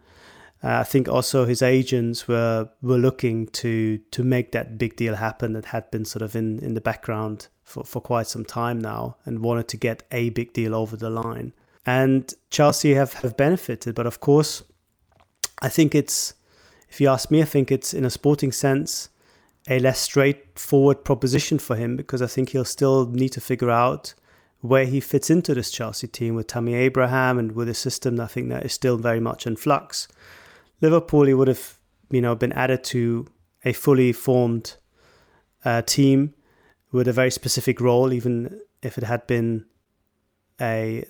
Uh, 0.62 0.80
I 0.80 0.84
think 0.84 1.08
also 1.08 1.46
his 1.46 1.62
agents 1.62 2.28
were 2.28 2.68
were 2.82 2.98
looking 2.98 3.46
to 3.48 3.98
to 4.10 4.22
make 4.22 4.52
that 4.52 4.76
big 4.76 4.96
deal 4.96 5.14
happen 5.14 5.54
that 5.54 5.66
had 5.66 5.90
been 5.90 6.04
sort 6.04 6.22
of 6.22 6.36
in, 6.36 6.58
in 6.58 6.74
the 6.74 6.80
background 6.80 7.48
for, 7.64 7.84
for 7.84 8.00
quite 8.00 8.26
some 8.26 8.44
time 8.44 8.78
now 8.78 9.16
and 9.24 9.40
wanted 9.40 9.68
to 9.68 9.76
get 9.76 10.02
a 10.10 10.30
big 10.30 10.52
deal 10.52 10.74
over 10.74 10.96
the 10.96 11.10
line. 11.10 11.52
And 11.86 12.32
Chelsea 12.50 12.94
have, 12.94 13.14
have 13.14 13.36
benefited, 13.36 13.94
but 13.94 14.06
of 14.06 14.20
course, 14.20 14.62
I 15.62 15.70
think 15.70 15.94
it's 15.94 16.34
if 16.90 17.00
you 17.00 17.08
ask 17.08 17.30
me, 17.30 17.40
I 17.40 17.46
think 17.46 17.70
it's 17.70 17.94
in 17.94 18.04
a 18.04 18.10
sporting 18.10 18.52
sense, 18.52 19.08
a 19.68 19.78
less 19.78 20.00
straightforward 20.00 21.04
proposition 21.04 21.58
for 21.58 21.76
him 21.76 21.96
because 21.96 22.20
I 22.20 22.26
think 22.26 22.50
he'll 22.50 22.64
still 22.64 23.06
need 23.06 23.30
to 23.30 23.40
figure 23.40 23.70
out 23.70 24.14
where 24.60 24.84
he 24.84 25.00
fits 25.00 25.30
into 25.30 25.54
this 25.54 25.70
Chelsea 25.70 26.08
team 26.08 26.34
with 26.34 26.48
Tammy 26.48 26.74
Abraham 26.74 27.38
and 27.38 27.52
with 27.52 27.68
a 27.68 27.74
system 27.74 28.20
I 28.20 28.26
think 28.26 28.48
that 28.50 28.64
is 28.64 28.72
still 28.72 28.98
very 28.98 29.20
much 29.20 29.46
in 29.46 29.56
flux. 29.56 30.08
Liverpool, 30.80 31.26
he 31.26 31.34
would 31.34 31.48
have, 31.48 31.78
you 32.10 32.20
know, 32.20 32.34
been 32.34 32.52
added 32.52 32.84
to 32.84 33.26
a 33.64 33.72
fully 33.72 34.12
formed 34.12 34.76
uh, 35.64 35.82
team 35.82 36.34
with 36.92 37.06
a 37.06 37.12
very 37.12 37.30
specific 37.30 37.80
role, 37.80 38.12
even 38.12 38.60
if 38.82 38.98
it 38.98 39.04
had 39.04 39.26
been 39.26 39.66
a 40.60 41.04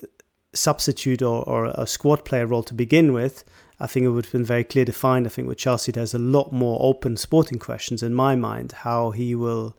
substitute 0.53 1.23
or, 1.23 1.49
or 1.49 1.67
a 1.67 1.87
squad 1.87 2.25
player 2.25 2.47
role 2.47 2.63
to 2.65 2.75
begin 2.75 3.13
with. 3.13 3.45
I 3.79 3.87
think 3.87 4.05
it 4.05 4.11
would 4.11 4.27
have 4.27 4.33
been 4.33 4.45
very 4.45 4.65
clear 4.65 4.85
defined. 4.85 5.27
I 5.27 5.31
think 5.31 5.49
with 5.49 5.59
Chelsea, 5.59 5.93
there's 5.93 6.15
a 6.15 6.19
lot 6.19 6.53
more 6.53 6.79
open 6.83 7.17
sporting 7.17 7.59
questions 7.59 8.03
in 8.03 8.15
my 8.15 8.37
mind 8.37 8.73
how 8.73 9.11
he 9.11 9.35
will 9.35 9.77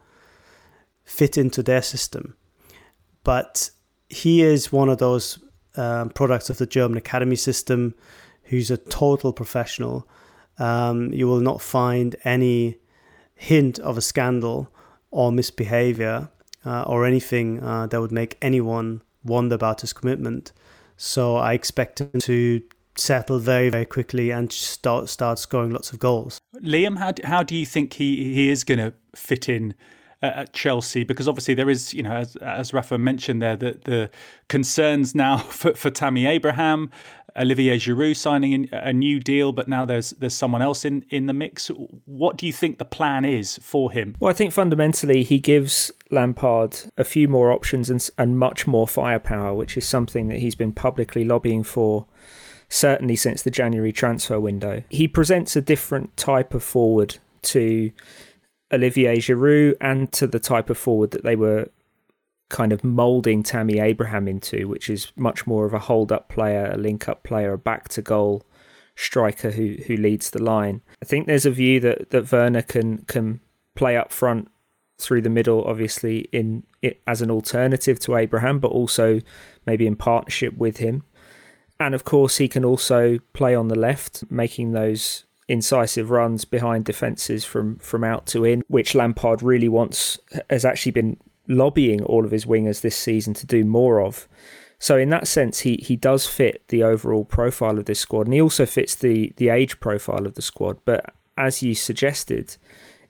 fit 1.03 1.38
into 1.38 1.62
their 1.62 1.81
system. 1.81 2.36
But 3.24 3.69
he 4.10 4.41
is 4.41 4.71
one 4.71 4.89
of 4.89 4.98
those 4.98 5.39
um, 5.75 6.10
products 6.10 6.50
of 6.50 6.57
the 6.57 6.65
German 6.65 6.98
academy 6.98 7.36
system 7.36 7.93
who's 8.51 8.70
a 8.70 8.77
total 8.77 9.31
professional. 9.31 10.08
Um, 10.60 11.12
you 11.13 11.25
will 11.25 11.39
not 11.39 11.62
find 11.62 12.15
any 12.25 12.77
hint 13.34 13.79
of 13.79 13.98
a 13.98 14.01
scandal 14.01 14.70
or 15.10 15.31
misbehavior 15.31 16.29
uh, 16.65 16.84
or 16.84 17.05
anything 17.05 17.63
uh, 17.63 17.88
that 17.88 18.01
would 18.01 18.12
make 18.12 18.38
anyone 18.41 19.01
wonder 19.24 19.55
about 19.55 19.81
his 19.81 19.93
commitment. 19.93 20.51
So 20.98 21.38
I 21.38 21.53
expect 21.53 22.01
him 22.01 22.20
to 22.20 22.62
settle 22.96 23.39
very 23.39 23.70
very 23.70 23.86
quickly 23.86 24.31
and 24.31 24.51
start 24.51 25.08
start 25.08 25.39
scoring 25.39 25.72
lots 25.72 25.93
of 25.93 26.00
goals. 26.00 26.38
Liam, 26.62 26.98
how 26.98 27.13
do, 27.13 27.24
how 27.25 27.41
do 27.41 27.55
you 27.55 27.65
think 27.65 27.93
he 27.93 28.34
he 28.34 28.50
is 28.50 28.65
going 28.65 28.79
to 28.79 28.93
fit 29.15 29.48
in? 29.48 29.74
At 30.22 30.54
Chelsea 30.54 31.04
because 31.04 31.28
obviously 31.28 31.54
there 31.54 31.70
is, 31.70 31.94
you 31.94 32.04
know, 32.04 32.13
as, 32.13 32.36
as 32.38 32.74
Rafa 32.74 32.98
mentioned 32.98 33.42
there, 33.42 33.56
the, 33.56 33.80
the 33.84 34.10
concerns 34.48 35.16
now 35.16 35.38
for, 35.38 35.74
for 35.74 35.90
Tammy 35.90 36.25
Abraham, 36.25 36.92
Olivier 37.38 37.78
Giroud 37.78 38.18
signing 38.18 38.68
a 38.72 38.92
new 38.92 39.20
deal, 39.20 39.51
but 39.54 39.68
now 39.68 39.86
there's 39.86 40.12
there's 40.12 40.34
someone 40.34 40.62
else 40.62 40.84
in, 40.84 41.06
in 41.10 41.28
the 41.28 41.34
mix. 41.34 41.70
What 42.06 42.38
do 42.38 42.46
you 42.46 42.51
think 42.51 42.78
the 42.78 42.86
plan 42.86 43.24
is 43.24 43.58
for 43.62 43.92
him? 43.92 44.16
Well, 44.20 44.30
I 44.30 44.34
think 44.34 44.51
fundamentally 44.51 45.24
he 45.24 45.40
gives 45.40 45.92
Lampard 46.10 46.78
a 46.98 47.06
few 47.06 47.30
more 47.30 47.51
options 47.51 47.90
and, 47.90 48.08
and 48.18 48.38
much 48.38 48.68
more 48.68 48.88
firepower, 48.88 49.54
which 49.54 49.78
is 49.78 49.88
something 49.88 50.28
that 50.28 50.40
he's 50.40 50.56
been 50.56 50.74
publicly 50.74 51.24
lobbying 51.24 51.63
for 51.63 52.06
certainly 52.68 53.16
since 53.16 53.44
the 53.44 53.51
January 53.51 53.92
transfer 53.92 54.40
window. 54.40 54.84
He 54.90 55.08
presents 55.08 55.56
a 55.56 55.62
different 55.62 56.16
type 56.18 56.54
of 56.54 56.63
forward 56.63 57.18
to 57.44 57.92
Olivier 58.74 59.18
Giroud 59.18 59.75
and 59.82 60.12
to 60.13 60.28
the 60.28 60.40
type 60.40 60.70
of 60.70 60.78
forward 60.78 61.12
that 61.12 61.24
they 61.24 61.36
were 61.36 61.70
kind 62.50 62.74
of 62.74 62.84
moulding 62.84 63.44
Tammy 63.44 63.80
Abraham 63.80 64.28
into, 64.28 64.68
which 64.68 64.90
is 64.90 65.12
much 65.16 65.48
more 65.48 65.66
of 65.66 65.74
a 65.74 65.80
hold 65.80 66.12
up 66.12 66.30
player, 66.30 66.72
a 66.72 66.78
link 66.78 67.08
up 67.08 67.24
player, 67.24 67.54
a 67.54 67.58
back 67.58 67.90
to 67.90 68.01
goal 68.01 68.46
striker 68.96 69.51
who 69.51 69.78
who 69.88 69.96
leads 69.96 70.30
the 70.30 70.44
line. 70.44 70.82
I 71.01 71.06
think 71.06 71.25
there's 71.25 71.46
a 71.46 71.51
view 71.51 71.80
that 71.80 72.10
that 72.12 72.32
Werner 72.32 72.62
can 72.62 73.00
can 73.06 73.40
play 73.75 73.98
up 73.98 74.12
front 74.12 74.51
through 75.00 75.22
the 75.22 75.30
middle, 75.30 75.63
obviously 75.63 76.30
in 76.32 76.63
it 76.82 77.01
as 77.08 77.22
an 77.22 77.32
alternative 77.32 78.00
to 78.00 78.16
Abraham, 78.16 78.60
but 78.60 78.72
also 78.72 79.22
maybe 79.66 79.88
in 79.88 79.96
partnership 79.96 80.56
with 80.58 80.78
him. 80.78 81.04
And 81.80 81.96
of 81.96 82.04
course, 82.04 82.38
he 82.38 82.48
can 82.48 82.63
also 82.63 83.18
play 83.34 83.56
on 83.56 83.70
the 83.70 83.80
left, 83.80 84.24
making 84.30 84.74
those 84.74 85.25
incisive 85.48 86.12
runs 86.12 86.45
behind 86.45 86.86
defences 86.86 87.43
from 87.43 87.77
from 87.77 88.03
out 88.03 88.25
to 88.27 88.43
in, 88.43 88.63
which 88.67 88.95
Lampard 88.95 89.41
really 89.41 89.69
wants 89.69 90.19
has 90.50 90.65
actually 90.65 90.91
been 90.91 91.17
lobbying 91.48 92.03
all 92.03 92.25
of 92.25 92.31
his 92.31 92.45
wingers 92.45 92.81
this 92.81 92.95
season 92.95 93.33
to 93.33 93.45
do 93.45 93.65
more 93.65 94.01
of. 94.01 94.27
So 94.79 94.98
in 94.98 95.10
that 95.10 95.27
sense, 95.27 95.60
he 95.60 95.75
he 95.81 95.95
does 95.95 96.25
fit 96.25 96.67
the 96.69 96.83
overall 96.83 97.25
profile 97.25 97.77
of 97.77 97.86
this 97.86 98.00
squad, 98.00 98.27
and 98.27 98.33
he 98.33 98.41
also 98.41 98.65
fits 98.65 98.95
the 98.95 99.33
the 99.38 99.50
age 99.50 99.79
profile 99.79 100.25
of 100.25 100.36
the 100.36 100.41
squad. 100.41 100.77
But 100.86 101.13
as 101.38 101.62
you 101.62 101.75
suggested, 101.75 102.57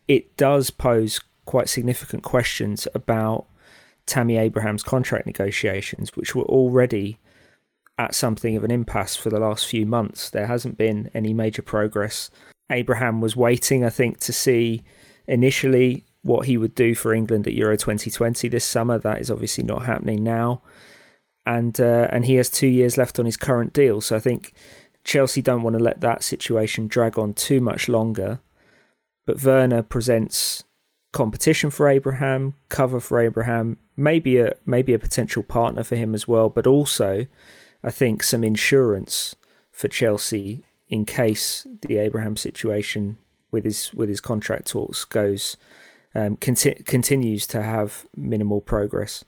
it 0.07 0.35
does 0.37 0.69
pose 0.69 1.21
quite 1.45 1.69
significant 1.69 2.23
questions 2.23 2.87
about 2.93 3.45
Tammy 4.05 4.37
Abraham's 4.37 4.83
contract 4.83 5.25
negotiations, 5.25 6.15
which 6.15 6.35
were 6.35 6.43
already 6.43 7.17
at 7.97 8.15
something 8.15 8.55
of 8.55 8.63
an 8.63 8.71
impasse 8.71 9.15
for 9.15 9.29
the 9.29 9.39
last 9.39 9.67
few 9.67 9.85
months. 9.85 10.29
There 10.29 10.47
hasn't 10.47 10.77
been 10.77 11.09
any 11.13 11.33
major 11.33 11.61
progress. 11.61 12.29
Abraham 12.69 13.21
was 13.21 13.35
waiting, 13.35 13.83
I 13.85 13.89
think, 13.89 14.19
to 14.21 14.33
see 14.33 14.83
initially 15.27 16.05
what 16.23 16.45
he 16.45 16.57
would 16.57 16.75
do 16.75 16.95
for 16.95 17.13
England 17.13 17.47
at 17.47 17.53
Euro 17.53 17.77
2020 17.77 18.47
this 18.47 18.65
summer. 18.65 18.97
That 18.97 19.21
is 19.21 19.29
obviously 19.29 19.63
not 19.63 19.85
happening 19.85 20.23
now, 20.23 20.61
and 21.45 21.79
uh, 21.79 22.07
and 22.11 22.25
he 22.25 22.35
has 22.35 22.49
two 22.49 22.67
years 22.67 22.97
left 22.97 23.19
on 23.19 23.25
his 23.25 23.37
current 23.37 23.73
deal. 23.73 24.01
So 24.01 24.15
I 24.15 24.19
think 24.19 24.53
Chelsea 25.03 25.41
don't 25.41 25.63
want 25.63 25.77
to 25.77 25.83
let 25.83 26.01
that 26.01 26.23
situation 26.23 26.87
drag 26.87 27.17
on 27.17 27.33
too 27.33 27.61
much 27.61 27.89
longer. 27.89 28.39
But 29.25 29.43
Werner 29.43 29.83
presents 29.83 30.63
competition 31.11 31.69
for 31.69 31.87
Abraham, 31.87 32.55
cover 32.69 32.99
for 32.99 33.19
Abraham, 33.19 33.77
maybe 33.97 34.37
a 34.37 34.53
maybe 34.65 34.93
a 34.93 34.99
potential 34.99 35.43
partner 35.43 35.83
for 35.83 35.95
him 35.95 36.15
as 36.15 36.27
well, 36.27 36.49
but 36.49 36.67
also 36.67 37.25
I 37.83 37.91
think 37.91 38.23
some 38.23 38.43
insurance 38.43 39.35
for 39.71 39.87
Chelsea 39.87 40.63
in 40.89 41.05
case 41.05 41.65
the 41.81 41.97
Abraham 41.97 42.35
situation 42.35 43.17
with 43.51 43.63
his 43.63 43.93
with 43.93 44.09
his 44.09 44.21
contract 44.21 44.67
talks 44.67 45.05
goes 45.05 45.57
um, 46.13 46.35
conti- 46.37 46.83
continues 46.85 47.47
to 47.47 47.61
have 47.61 48.05
minimal 48.15 48.61
progress. 48.61 49.23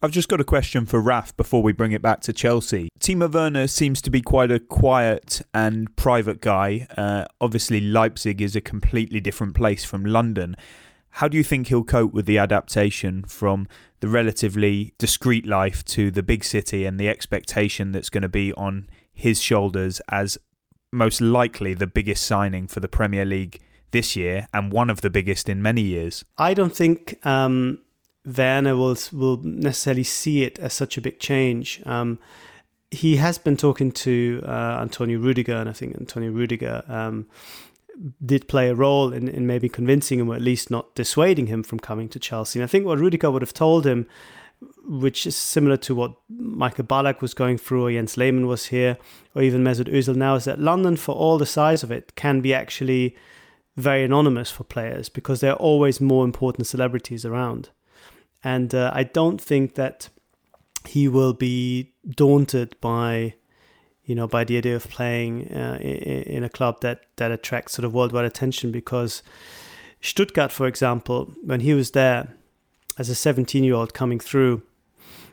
I've 0.00 0.12
just 0.12 0.28
got 0.28 0.40
a 0.40 0.44
question 0.44 0.86
for 0.86 1.00
Raf 1.00 1.36
before 1.36 1.60
we 1.60 1.72
bring 1.72 1.90
it 1.90 2.02
back 2.02 2.20
to 2.20 2.32
Chelsea. 2.32 2.88
Timo 3.00 3.32
Werner 3.32 3.66
seems 3.66 4.00
to 4.02 4.10
be 4.10 4.22
quite 4.22 4.52
a 4.52 4.60
quiet 4.60 5.42
and 5.52 5.94
private 5.96 6.40
guy. 6.40 6.86
Uh, 6.96 7.24
obviously, 7.40 7.80
Leipzig 7.80 8.40
is 8.40 8.54
a 8.54 8.60
completely 8.60 9.18
different 9.18 9.56
place 9.56 9.84
from 9.84 10.04
London. 10.04 10.54
How 11.18 11.26
do 11.26 11.36
you 11.36 11.42
think 11.42 11.66
he'll 11.66 11.82
cope 11.82 12.12
with 12.12 12.26
the 12.26 12.38
adaptation 12.38 13.24
from 13.24 13.66
the 13.98 14.06
relatively 14.06 14.94
discreet 14.98 15.44
life 15.44 15.84
to 15.86 16.12
the 16.12 16.22
big 16.22 16.44
city 16.44 16.84
and 16.84 16.96
the 16.96 17.08
expectation 17.08 17.90
that's 17.90 18.08
going 18.08 18.22
to 18.22 18.28
be 18.28 18.52
on 18.52 18.88
his 19.12 19.42
shoulders 19.42 20.00
as 20.10 20.38
most 20.92 21.20
likely 21.20 21.74
the 21.74 21.88
biggest 21.88 22.24
signing 22.24 22.68
for 22.68 22.78
the 22.78 22.86
Premier 22.86 23.24
League 23.24 23.58
this 23.90 24.14
year 24.14 24.46
and 24.54 24.72
one 24.72 24.88
of 24.88 25.00
the 25.00 25.10
biggest 25.10 25.48
in 25.48 25.60
many 25.60 25.82
years. 25.82 26.24
I 26.38 26.54
don't 26.54 26.76
think 26.76 27.18
um, 27.26 27.80
Werner 28.24 28.76
will 28.76 28.96
will 29.12 29.38
necessarily 29.42 30.04
see 30.04 30.44
it 30.44 30.60
as 30.60 30.72
such 30.72 30.96
a 30.96 31.00
big 31.00 31.18
change. 31.18 31.82
Um, 31.84 32.20
he 32.92 33.16
has 33.16 33.38
been 33.38 33.56
talking 33.56 33.90
to 33.90 34.40
uh, 34.46 34.78
Antonio 34.80 35.18
Rudiger, 35.18 35.56
and 35.56 35.68
I 35.68 35.72
think 35.72 35.96
Antonio 35.96 36.30
Rudiger 36.30 36.84
um, 36.86 37.26
did 38.24 38.48
play 38.48 38.68
a 38.68 38.74
role 38.74 39.12
in, 39.12 39.28
in 39.28 39.46
maybe 39.46 39.68
convincing 39.68 40.20
him, 40.20 40.30
or 40.30 40.36
at 40.36 40.42
least 40.42 40.70
not 40.70 40.94
dissuading 40.94 41.46
him 41.46 41.62
from 41.62 41.80
coming 41.80 42.08
to 42.10 42.18
Chelsea. 42.18 42.58
And 42.58 42.64
I 42.64 42.68
think 42.68 42.86
what 42.86 42.98
Rudiger 42.98 43.30
would 43.30 43.42
have 43.42 43.54
told 43.54 43.86
him, 43.86 44.06
which 44.84 45.26
is 45.26 45.36
similar 45.36 45.76
to 45.76 45.94
what 45.94 46.14
Michael 46.28 46.84
Ballack 46.84 47.20
was 47.20 47.34
going 47.34 47.58
through, 47.58 47.86
or 47.86 47.92
Jens 47.92 48.16
Lehmann 48.16 48.46
was 48.46 48.66
here, 48.66 48.98
or 49.34 49.42
even 49.42 49.62
Mesut 49.62 49.92
Ozil 49.92 50.16
now, 50.16 50.34
is 50.34 50.44
that 50.44 50.60
London, 50.60 50.96
for 50.96 51.14
all 51.14 51.38
the 51.38 51.46
size 51.46 51.82
of 51.82 51.90
it, 51.90 52.14
can 52.16 52.40
be 52.40 52.54
actually 52.54 53.16
very 53.76 54.02
anonymous 54.02 54.50
for 54.50 54.64
players 54.64 55.08
because 55.08 55.40
there 55.40 55.52
are 55.52 55.56
always 55.56 56.00
more 56.00 56.24
important 56.24 56.66
celebrities 56.66 57.24
around. 57.24 57.70
And 58.42 58.74
uh, 58.74 58.90
I 58.94 59.04
don't 59.04 59.40
think 59.40 59.74
that 59.76 60.08
he 60.86 61.08
will 61.08 61.32
be 61.32 61.92
daunted 62.08 62.76
by, 62.80 63.34
you 64.08 64.14
know, 64.14 64.26
by 64.26 64.42
the 64.42 64.56
idea 64.56 64.74
of 64.74 64.88
playing 64.88 65.52
uh, 65.52 65.78
in, 65.82 66.42
a 66.42 66.48
club 66.48 66.80
that 66.80 67.02
that 67.16 67.30
attracts 67.30 67.74
sort 67.74 67.84
of 67.84 67.92
worldwide 67.92 68.24
attention. 68.24 68.72
Because 68.72 69.22
Stuttgart, 70.00 70.50
for 70.50 70.66
example, 70.66 71.30
when 71.44 71.60
he 71.60 71.74
was 71.74 71.90
there 71.90 72.28
as 72.96 73.10
a 73.10 73.12
17-year-old 73.12 73.92
coming 73.92 74.18
through, 74.18 74.62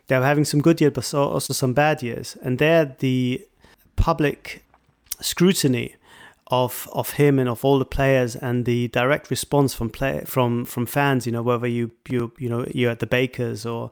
they 0.08 0.20
were 0.20 0.26
having 0.26 0.44
some 0.44 0.62
good 0.62 0.82
years, 0.82 0.92
but 0.94 1.14
also 1.14 1.54
some 1.54 1.74
bad 1.74 2.04
years. 2.04 2.38
And 2.42 2.60
there, 2.60 2.98
the 3.00 3.48
public 3.96 4.66
scrutiny 5.22 5.96
of 6.48 6.90
of 6.92 7.12
him 7.12 7.40
and 7.40 7.48
of 7.48 7.64
all 7.64 7.80
the 7.80 7.86
players 7.86 8.36
and 8.36 8.66
the 8.66 8.90
direct 8.90 9.32
response 9.32 9.74
from 9.74 9.90
play 9.90 10.22
from 10.26 10.64
from 10.64 10.86
fans 10.86 11.26
you 11.26 11.32
know 11.32 11.42
whether 11.42 11.66
you 11.66 11.90
you 12.08 12.32
you 12.38 12.48
know 12.48 12.64
you're 12.72 12.92
at 12.92 13.00
the 13.00 13.08
bakers 13.08 13.66
or 13.66 13.90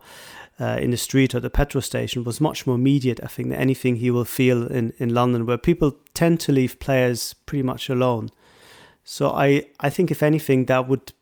uh, 0.60 0.77
in 0.79 0.91
the 0.91 0.98
street 0.98 1.33
or 1.33 1.39
the 1.39 1.50
petrol 1.50 1.81
station 1.81 2.24
was 2.24 2.39
much 2.39 2.67
more 2.67 2.75
immediate 2.75 3.19
i 3.24 3.27
think 3.27 3.50
than 3.50 3.57
anything 3.57 3.95
he 3.98 4.12
will 4.12 4.25
feel 4.25 4.67
in 4.67 4.93
in 4.98 5.13
london 5.13 5.45
where 5.45 5.57
people 5.57 5.98
tend 6.13 6.39
to 6.39 6.51
leave 6.51 6.79
players 6.79 7.33
pretty 7.45 7.63
much 7.63 7.89
alone. 7.89 8.29
So 9.03 9.31
i 9.31 9.65
i 9.79 9.89
think 9.89 10.12
if 10.12 10.24
anything 10.24 10.65
that 10.65 10.88
would 10.88 11.13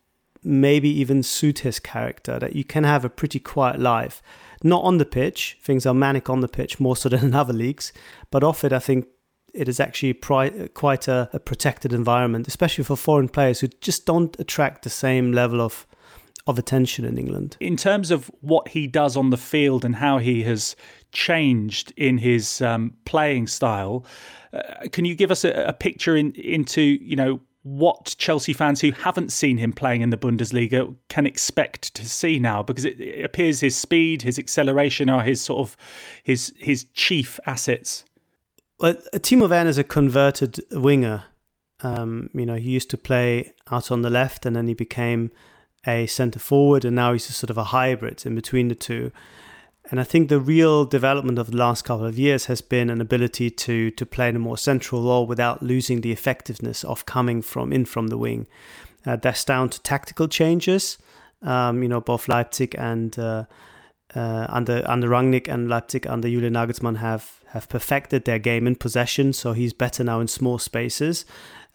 maybe 0.43 0.89
even 0.89 1.21
suit 1.23 1.59
his 1.59 1.79
character 1.79 2.39
that 2.39 2.55
you 2.55 2.63
can 2.63 2.83
have 2.83 3.05
a 3.05 3.09
pretty 3.09 3.39
quiet 3.39 3.79
life. 3.79 4.23
Not 4.63 4.83
on 4.83 4.97
the 4.97 5.05
pitch 5.05 5.57
things 5.63 5.85
are 5.85 5.93
manic 5.93 6.29
on 6.29 6.41
the 6.41 6.47
pitch 6.47 6.79
more 6.79 6.95
so 6.95 7.09
than 7.13 7.25
in 7.25 7.35
other 7.35 7.53
leagues 7.53 7.93
but 8.29 8.43
off 8.43 8.63
it 8.63 8.73
i 8.73 8.79
think 8.79 9.07
it 9.53 9.67
is 9.67 9.79
actually 9.79 10.13
pri- 10.13 10.69
quite 10.73 11.07
a, 11.07 11.29
a 11.33 11.39
protected 11.39 11.93
environment, 11.93 12.47
especially 12.47 12.83
for 12.83 12.95
foreign 12.95 13.29
players 13.29 13.59
who 13.59 13.67
just 13.67 14.05
don't 14.05 14.39
attract 14.39 14.83
the 14.83 14.89
same 14.89 15.31
level 15.31 15.61
of 15.61 15.85
of 16.48 16.57
attention 16.57 17.05
in 17.05 17.17
England. 17.17 17.57
In 17.60 17.77
terms 17.77 18.12
of 18.12 18.31
what 18.41 18.67
he 18.69 18.88
does 18.88 19.15
on 19.15 19.29
the 19.29 19.38
field 19.38 19.86
and 19.86 19.95
how 19.95 20.17
he 20.17 20.43
has 20.43 20.75
changed 21.12 21.93
in 21.98 22.17
his 22.17 22.62
um, 22.62 22.93
playing 23.05 23.48
style, 23.48 24.05
uh, 24.53 24.62
can 24.91 25.05
you 25.05 25.15
give 25.15 25.31
us 25.31 25.45
a, 25.45 25.51
a 25.65 25.74
picture 25.74 26.15
in, 26.15 26.31
into 26.33 26.81
you 26.81 27.15
know 27.15 27.39
what 27.63 28.15
Chelsea 28.17 28.53
fans 28.53 28.81
who 28.81 28.91
haven't 28.91 29.31
seen 29.31 29.57
him 29.57 29.71
playing 29.71 30.01
in 30.01 30.10
the 30.10 30.17
Bundesliga 30.17 30.95
can 31.10 31.27
expect 31.27 31.93
to 31.93 32.07
see 32.07 32.39
now 32.39 32.63
because 32.63 32.86
it, 32.86 33.00
it, 33.00 33.24
appears 33.24 33.60
his 33.60 33.75
speed, 33.75 34.24
his 34.24 34.39
acceleration 34.39 35.10
are 35.10 35.21
his 35.21 35.41
sort 35.41 35.60
of 35.60 35.77
his 36.24 36.53
his 36.57 36.86
chief 36.93 37.39
assets. 37.45 38.03
Well, 38.79 38.95
Timo 39.13 39.48
Werner 39.48 39.69
is 39.69 39.77
a 39.77 39.83
converted 39.83 40.60
winger. 40.71 41.25
Um, 41.83 42.29
you 42.33 42.45
know, 42.45 42.55
he 42.55 42.71
used 42.71 42.89
to 42.91 42.98
play 42.98 43.53
out 43.69 43.91
on 43.91 44.01
the 44.01 44.10
left 44.10 44.45
and 44.45 44.55
then 44.55 44.67
he 44.67 44.74
became 44.74 45.31
a 45.85 46.05
centre 46.05 46.39
forward 46.39 46.85
and 46.85 46.95
now 46.95 47.13
he's 47.13 47.25
sort 47.35 47.50
of 47.50 47.57
a 47.57 47.65
hybrid 47.65 48.25
in 48.25 48.35
between 48.35 48.67
the 48.67 48.75
two. 48.75 49.11
And 49.89 50.00
I 50.00 50.03
think 50.03 50.29
the 50.29 50.39
real 50.39 50.85
development 50.85 51.39
of 51.39 51.51
the 51.51 51.57
last 51.57 51.83
couple 51.83 52.05
of 52.05 52.17
years 52.17 52.45
has 52.45 52.61
been 52.61 52.89
an 52.89 53.01
ability 53.01 53.50
to 53.50 53.91
to 53.91 54.05
play 54.05 54.29
in 54.29 54.35
a 54.35 54.39
more 54.39 54.57
central 54.57 55.03
role 55.03 55.25
without 55.25 55.61
losing 55.63 56.01
the 56.01 56.11
effectiveness 56.11 56.83
of 56.83 57.05
coming 57.05 57.41
from 57.41 57.73
in 57.73 57.85
from 57.85 58.07
the 58.07 58.17
wing. 58.17 58.47
Uh, 59.05 59.15
that's 59.15 59.43
down 59.43 59.69
to 59.69 59.81
tactical 59.81 60.27
changes. 60.27 60.97
Um, 61.41 61.81
you 61.81 61.89
know, 61.89 62.00
both 62.00 62.27
Leipzig 62.27 62.75
and 62.77 63.17
uh, 63.17 63.45
uh, 64.15 64.45
under 64.50 64.83
under 64.85 65.09
Rangnick 65.09 65.47
and 65.47 65.67
Leipzig 65.67 66.05
under 66.07 66.29
Julian 66.29 66.53
Nagelsmann 66.53 66.97
have 66.97 67.41
have 67.47 67.67
perfected 67.67 68.25
their 68.25 68.39
game 68.39 68.67
in 68.67 68.75
possession. 68.75 69.33
So 69.33 69.53
he's 69.53 69.73
better 69.73 70.03
now 70.03 70.19
in 70.21 70.27
small 70.27 70.59
spaces 70.59 71.25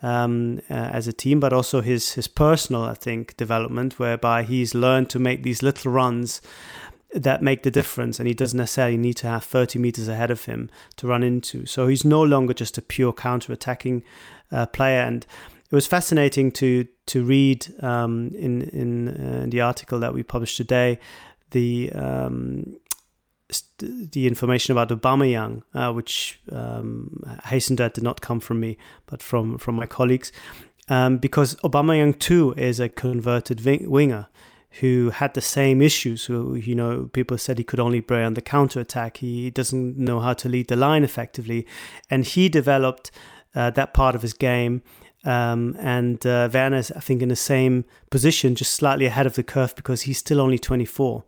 um, 0.02 0.60
uh, 0.70 0.74
as 0.74 1.08
a 1.08 1.12
team, 1.12 1.40
but 1.40 1.52
also 1.52 1.80
his 1.80 2.12
his 2.12 2.28
personal, 2.28 2.82
I 2.82 2.94
think, 2.94 3.36
development, 3.36 3.98
whereby 3.98 4.42
he's 4.42 4.74
learned 4.74 5.10
to 5.10 5.18
make 5.18 5.42
these 5.42 5.62
little 5.62 5.92
runs 5.92 6.40
that 7.14 7.42
make 7.42 7.62
the 7.62 7.70
difference 7.70 8.18
and 8.18 8.26
he 8.26 8.34
doesn't 8.34 8.58
necessarily 8.58 8.96
need 8.96 9.14
to 9.14 9.26
have 9.26 9.44
30 9.44 9.78
meters 9.78 10.08
ahead 10.08 10.30
of 10.30 10.44
him 10.44 10.68
to 10.96 11.06
run 11.06 11.22
into. 11.22 11.64
So 11.64 11.86
he's 11.86 12.04
no 12.04 12.22
longer 12.22 12.52
just 12.52 12.76
a 12.76 12.82
pure 12.82 13.12
counter-attacking 13.12 14.02
uh, 14.52 14.66
player 14.66 15.00
and 15.00 15.24
it 15.70 15.74
was 15.74 15.86
fascinating 15.86 16.52
to 16.52 16.86
to 17.06 17.24
read 17.24 17.66
um, 17.82 18.30
in 18.34 18.62
in, 18.62 19.08
uh, 19.08 19.42
in, 19.42 19.50
the 19.50 19.60
article 19.60 19.98
that 20.00 20.14
we 20.14 20.22
published 20.22 20.56
today 20.56 20.98
the 21.50 21.90
um, 21.92 22.76
the 23.78 24.26
information 24.26 24.72
about 24.72 24.88
Aubameyang, 24.88 25.62
uh, 25.74 25.92
which 25.92 26.40
um, 26.50 27.22
did 27.50 28.02
not 28.02 28.20
come 28.20 28.40
from 28.40 28.60
me, 28.60 28.76
but 29.06 29.22
from 29.22 29.58
from 29.58 29.76
my 29.76 29.86
colleagues, 29.86 30.32
um, 30.88 31.18
because 31.18 31.54
Aubameyang 31.56 32.18
too 32.18 32.54
is 32.56 32.80
a 32.80 32.88
converted 32.88 33.64
winger 33.86 34.28
who 34.80 35.10
had 35.10 35.34
the 35.34 35.40
same 35.40 35.80
issues. 35.80 36.26
Who 36.26 36.54
you 36.54 36.74
know, 36.74 37.08
people 37.12 37.38
said 37.38 37.58
he 37.58 37.64
could 37.64 37.80
only 37.80 38.00
play 38.00 38.24
on 38.24 38.34
the 38.34 38.42
counter 38.42 38.80
attack. 38.80 39.18
He 39.18 39.50
doesn't 39.50 39.96
know 39.96 40.20
how 40.20 40.34
to 40.34 40.48
lead 40.48 40.68
the 40.68 40.76
line 40.76 41.04
effectively, 41.04 41.66
and 42.10 42.24
he 42.24 42.48
developed 42.48 43.10
uh, 43.54 43.70
that 43.70 43.94
part 43.94 44.14
of 44.14 44.22
his 44.22 44.32
game. 44.32 44.82
Um, 45.24 45.76
and 45.80 46.24
uh, 46.24 46.48
Werner 46.52 46.76
is, 46.76 46.92
I 46.92 47.00
think, 47.00 47.20
in 47.20 47.30
the 47.30 47.36
same 47.36 47.84
position, 48.10 48.54
just 48.54 48.74
slightly 48.74 49.06
ahead 49.06 49.26
of 49.26 49.34
the 49.34 49.42
curve 49.42 49.74
because 49.74 50.02
he's 50.02 50.18
still 50.18 50.40
only 50.40 50.58
24. 50.58 51.24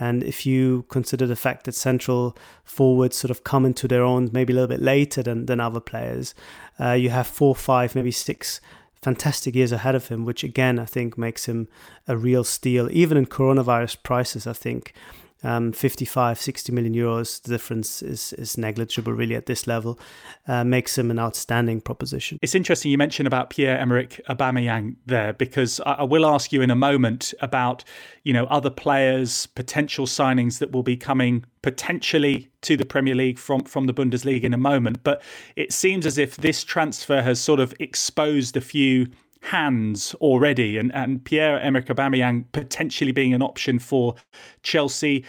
And 0.00 0.22
if 0.24 0.46
you 0.46 0.84
consider 0.88 1.26
the 1.26 1.36
fact 1.36 1.64
that 1.64 1.74
central 1.74 2.36
forwards 2.64 3.16
sort 3.16 3.30
of 3.30 3.44
come 3.44 3.66
into 3.66 3.86
their 3.86 4.02
own 4.02 4.30
maybe 4.32 4.52
a 4.52 4.56
little 4.56 4.68
bit 4.68 4.80
later 4.80 5.22
than, 5.22 5.46
than 5.46 5.60
other 5.60 5.80
players, 5.80 6.34
uh, 6.80 6.92
you 6.92 7.10
have 7.10 7.26
four, 7.26 7.54
five, 7.54 7.94
maybe 7.94 8.10
six 8.10 8.60
fantastic 9.02 9.54
years 9.54 9.72
ahead 9.72 9.94
of 9.94 10.08
him, 10.08 10.24
which 10.24 10.44
again 10.44 10.78
I 10.78 10.84
think 10.84 11.18
makes 11.18 11.46
him 11.46 11.68
a 12.08 12.16
real 12.16 12.44
steal. 12.44 12.88
Even 12.90 13.18
in 13.18 13.26
coronavirus 13.26 14.02
prices, 14.02 14.46
I 14.46 14.52
think 14.52 14.94
um, 15.42 15.72
55, 15.72 16.40
60 16.40 16.72
million 16.72 16.94
euros, 16.94 17.42
the 17.42 17.50
difference 17.50 18.02
is, 18.02 18.32
is 18.34 18.56
negligible 18.56 19.12
really 19.12 19.34
at 19.34 19.46
this 19.46 19.66
level, 19.66 19.98
uh, 20.46 20.64
makes 20.64 20.96
him 20.96 21.10
an 21.10 21.18
outstanding 21.18 21.80
proposition. 21.80 22.38
It's 22.42 22.54
interesting 22.54 22.90
you 22.90 22.98
mentioned 22.98 23.26
about 23.26 23.50
Pierre-Emerick 23.50 24.20
Aubameyang 24.28 24.96
there, 25.06 25.32
because 25.32 25.80
I, 25.80 25.92
I 25.92 26.02
will 26.04 26.26
ask 26.26 26.52
you 26.52 26.62
in 26.62 26.70
a 26.70 26.76
moment 26.76 27.34
about, 27.40 27.84
you 28.22 28.32
know, 28.32 28.44
other 28.46 28.70
players, 28.70 29.46
potential 29.46 30.06
signings 30.06 30.58
that 30.58 30.72
will 30.72 30.82
be 30.82 30.96
coming 30.96 31.44
potentially 31.62 32.50
to 32.62 32.76
the 32.76 32.84
Premier 32.84 33.14
League 33.14 33.38
from, 33.38 33.62
from 33.64 33.86
the 33.86 33.94
Bundesliga 33.94 34.44
in 34.44 34.54
a 34.54 34.58
moment. 34.58 35.02
But 35.02 35.22
it 35.56 35.72
seems 35.72 36.06
as 36.06 36.18
if 36.18 36.36
this 36.36 36.64
transfer 36.64 37.22
has 37.22 37.40
sort 37.40 37.60
of 37.60 37.74
exposed 37.78 38.56
a 38.56 38.60
few 38.60 39.08
hands 39.42 40.14
already, 40.14 40.78
and, 40.78 40.94
and 40.94 41.24
Pierre 41.24 41.60
Emerick 41.60 41.86
Aubameyang 41.86 42.44
potentially 42.52 43.12
being 43.12 43.34
an 43.34 43.42
option 43.42 43.78
for 43.78 44.14
Chelsea. 44.62 45.24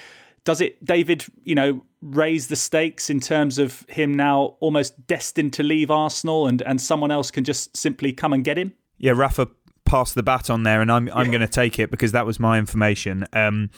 Does 0.46 0.62
it, 0.62 0.84
David, 0.84 1.26
you 1.44 1.56
know, 1.56 1.84
raise 2.02 2.48
the 2.48 2.56
stakes 2.56 3.10
in 3.10 3.20
terms 3.20 3.58
of 3.58 3.86
him 3.90 4.14
now 4.14 4.58
almost 4.60 5.08
destined 5.08 5.54
to 5.54 5.64
leave 5.64 5.90
Arsenal 5.90 6.48
and, 6.48 6.62
and 6.64 6.82
someone 6.82 7.12
else 7.12 7.32
can 7.32 7.44
just 7.44 7.76
simply 7.76 8.14
come 8.14 8.34
and 8.34 8.44
get 8.44 8.58
him? 8.58 8.74
Yeah, 8.98 9.14
Rafa 9.16 9.48
passed 9.86 10.16
the 10.16 10.24
bat 10.24 10.50
on 10.50 10.64
there, 10.64 10.82
and 10.82 10.92
I'm, 10.92 11.10
I'm 11.14 11.32
going 11.32 11.42
to 11.42 11.48
take 11.48 11.80
it 11.80 11.92
because 11.92 12.12
that 12.12 12.26
was 12.26 12.40
my 12.40 12.58
information. 12.60 13.26
Um, 13.34 13.70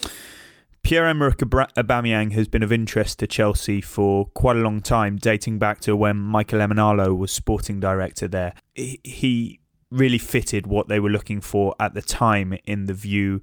Pierre-Emerick 0.84 1.38
Aubameyang 1.38 2.34
has 2.34 2.48
been 2.48 2.62
of 2.62 2.72
interest 2.72 3.20
to 3.20 3.28
Chelsea 3.28 3.82
for 3.82 4.28
quite 4.28 4.56
a 4.56 4.60
long 4.60 4.82
time, 4.82 5.18
dating 5.18 5.60
back 5.60 5.80
to 5.82 5.96
when 5.96 6.18
Michael 6.18 6.60
Emenalo 6.60 7.18
was 7.18 7.32
sporting 7.32 7.80
director 7.80 8.28
there. 8.28 8.54
He 8.76 9.60
really 9.96 10.18
fitted 10.18 10.68
what 10.68 10.88
they 10.88 11.00
were 11.00 11.10
looking 11.10 11.42
for 11.42 11.76
at 11.80 11.94
the 11.94 12.02
time 12.02 12.58
in 12.66 12.86
the 12.86 12.94
view 12.94 13.42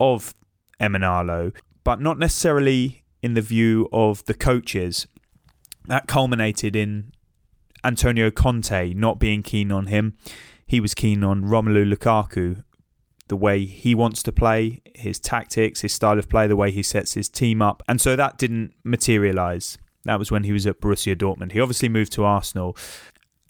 of 0.00 0.34
Emenalo, 0.80 1.54
but 1.84 2.00
not 2.00 2.18
necessarily 2.18 3.04
in 3.22 3.34
the 3.34 3.40
view 3.40 3.88
of 3.92 4.24
the 4.24 4.34
coaches. 4.34 5.06
That 5.86 6.06
culminated 6.06 6.76
in 6.76 7.12
Antonio 7.84 8.30
Conte 8.30 8.94
not 8.94 9.18
being 9.18 9.42
keen 9.42 9.72
on 9.72 9.86
him. 9.86 10.16
He 10.66 10.80
was 10.80 10.94
keen 10.94 11.22
on 11.22 11.44
Romelu 11.44 11.92
Lukaku, 11.92 12.64
the 13.28 13.36
way 13.36 13.64
he 13.64 13.94
wants 13.94 14.22
to 14.24 14.32
play, 14.32 14.82
his 14.94 15.18
tactics, 15.18 15.80
his 15.80 15.92
style 15.92 16.18
of 16.18 16.28
play, 16.28 16.46
the 16.46 16.56
way 16.56 16.70
he 16.70 16.82
sets 16.82 17.14
his 17.14 17.28
team 17.28 17.62
up. 17.62 17.82
And 17.88 18.00
so 18.00 18.16
that 18.16 18.38
didn't 18.38 18.74
materialise. 18.84 19.78
That 20.04 20.18
was 20.18 20.30
when 20.30 20.44
he 20.44 20.52
was 20.52 20.66
at 20.66 20.80
Borussia 20.80 21.16
Dortmund. 21.16 21.52
He 21.52 21.60
obviously 21.60 21.88
moved 21.88 22.12
to 22.12 22.24
Arsenal. 22.24 22.76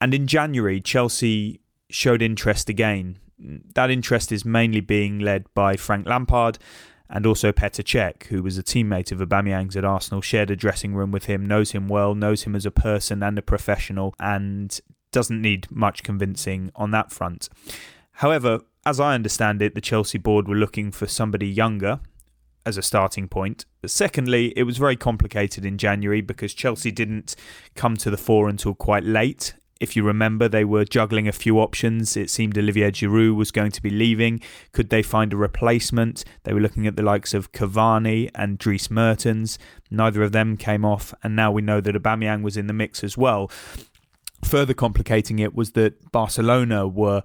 And 0.00 0.12
in 0.12 0.26
January, 0.26 0.80
Chelsea 0.80 1.61
showed 1.92 2.22
interest 2.22 2.68
again. 2.68 3.18
That 3.38 3.90
interest 3.90 4.32
is 4.32 4.44
mainly 4.44 4.80
being 4.80 5.18
led 5.18 5.52
by 5.54 5.76
Frank 5.76 6.06
Lampard 6.06 6.58
and 7.10 7.26
also 7.26 7.52
Petr 7.52 7.84
Cech, 7.84 8.24
who 8.28 8.42
was 8.42 8.56
a 8.56 8.62
teammate 8.62 9.12
of 9.12 9.18
Aubameyang's 9.18 9.76
at 9.76 9.84
Arsenal, 9.84 10.22
shared 10.22 10.50
a 10.50 10.56
dressing 10.56 10.94
room 10.94 11.10
with 11.10 11.26
him, 11.26 11.44
knows 11.44 11.72
him 11.72 11.86
well, 11.86 12.14
knows 12.14 12.44
him 12.44 12.56
as 12.56 12.64
a 12.64 12.70
person 12.70 13.22
and 13.22 13.38
a 13.38 13.42
professional, 13.42 14.14
and 14.18 14.80
doesn't 15.10 15.42
need 15.42 15.70
much 15.70 16.02
convincing 16.02 16.70
on 16.74 16.90
that 16.92 17.12
front. 17.12 17.50
However, 18.12 18.60
as 18.86 18.98
I 18.98 19.14
understand 19.14 19.60
it, 19.60 19.74
the 19.74 19.80
Chelsea 19.80 20.18
board 20.18 20.48
were 20.48 20.56
looking 20.56 20.90
for 20.90 21.06
somebody 21.06 21.46
younger 21.46 22.00
as 22.64 22.78
a 22.78 22.82
starting 22.82 23.28
point. 23.28 23.66
But 23.82 23.90
secondly, 23.90 24.52
it 24.56 24.62
was 24.62 24.78
very 24.78 24.96
complicated 24.96 25.66
in 25.66 25.78
January 25.78 26.20
because 26.20 26.54
Chelsea 26.54 26.90
didn't 26.90 27.34
come 27.74 27.96
to 27.98 28.10
the 28.10 28.16
fore 28.16 28.48
until 28.48 28.74
quite 28.74 29.04
late 29.04 29.54
if 29.82 29.96
you 29.96 30.04
remember, 30.04 30.48
they 30.48 30.64
were 30.64 30.84
juggling 30.84 31.26
a 31.26 31.32
few 31.32 31.58
options. 31.58 32.16
It 32.16 32.30
seemed 32.30 32.56
Olivier 32.56 32.92
Giroud 32.92 33.34
was 33.34 33.50
going 33.50 33.72
to 33.72 33.82
be 33.82 33.90
leaving. 33.90 34.40
Could 34.70 34.90
they 34.90 35.02
find 35.02 35.32
a 35.32 35.36
replacement? 35.36 36.24
They 36.44 36.52
were 36.52 36.60
looking 36.60 36.86
at 36.86 36.94
the 36.94 37.02
likes 37.02 37.34
of 37.34 37.50
Cavani 37.50 38.30
and 38.32 38.58
Dries 38.58 38.92
Mertens. 38.92 39.58
Neither 39.90 40.22
of 40.22 40.30
them 40.30 40.56
came 40.56 40.84
off, 40.84 41.12
and 41.24 41.34
now 41.34 41.50
we 41.50 41.62
know 41.62 41.80
that 41.80 41.96
Aubameyang 41.96 42.42
was 42.42 42.56
in 42.56 42.68
the 42.68 42.72
mix 42.72 43.02
as 43.02 43.18
well. 43.18 43.50
Further 44.44 44.72
complicating 44.72 45.40
it 45.40 45.52
was 45.52 45.72
that 45.72 46.12
Barcelona 46.12 46.86
were 46.86 47.24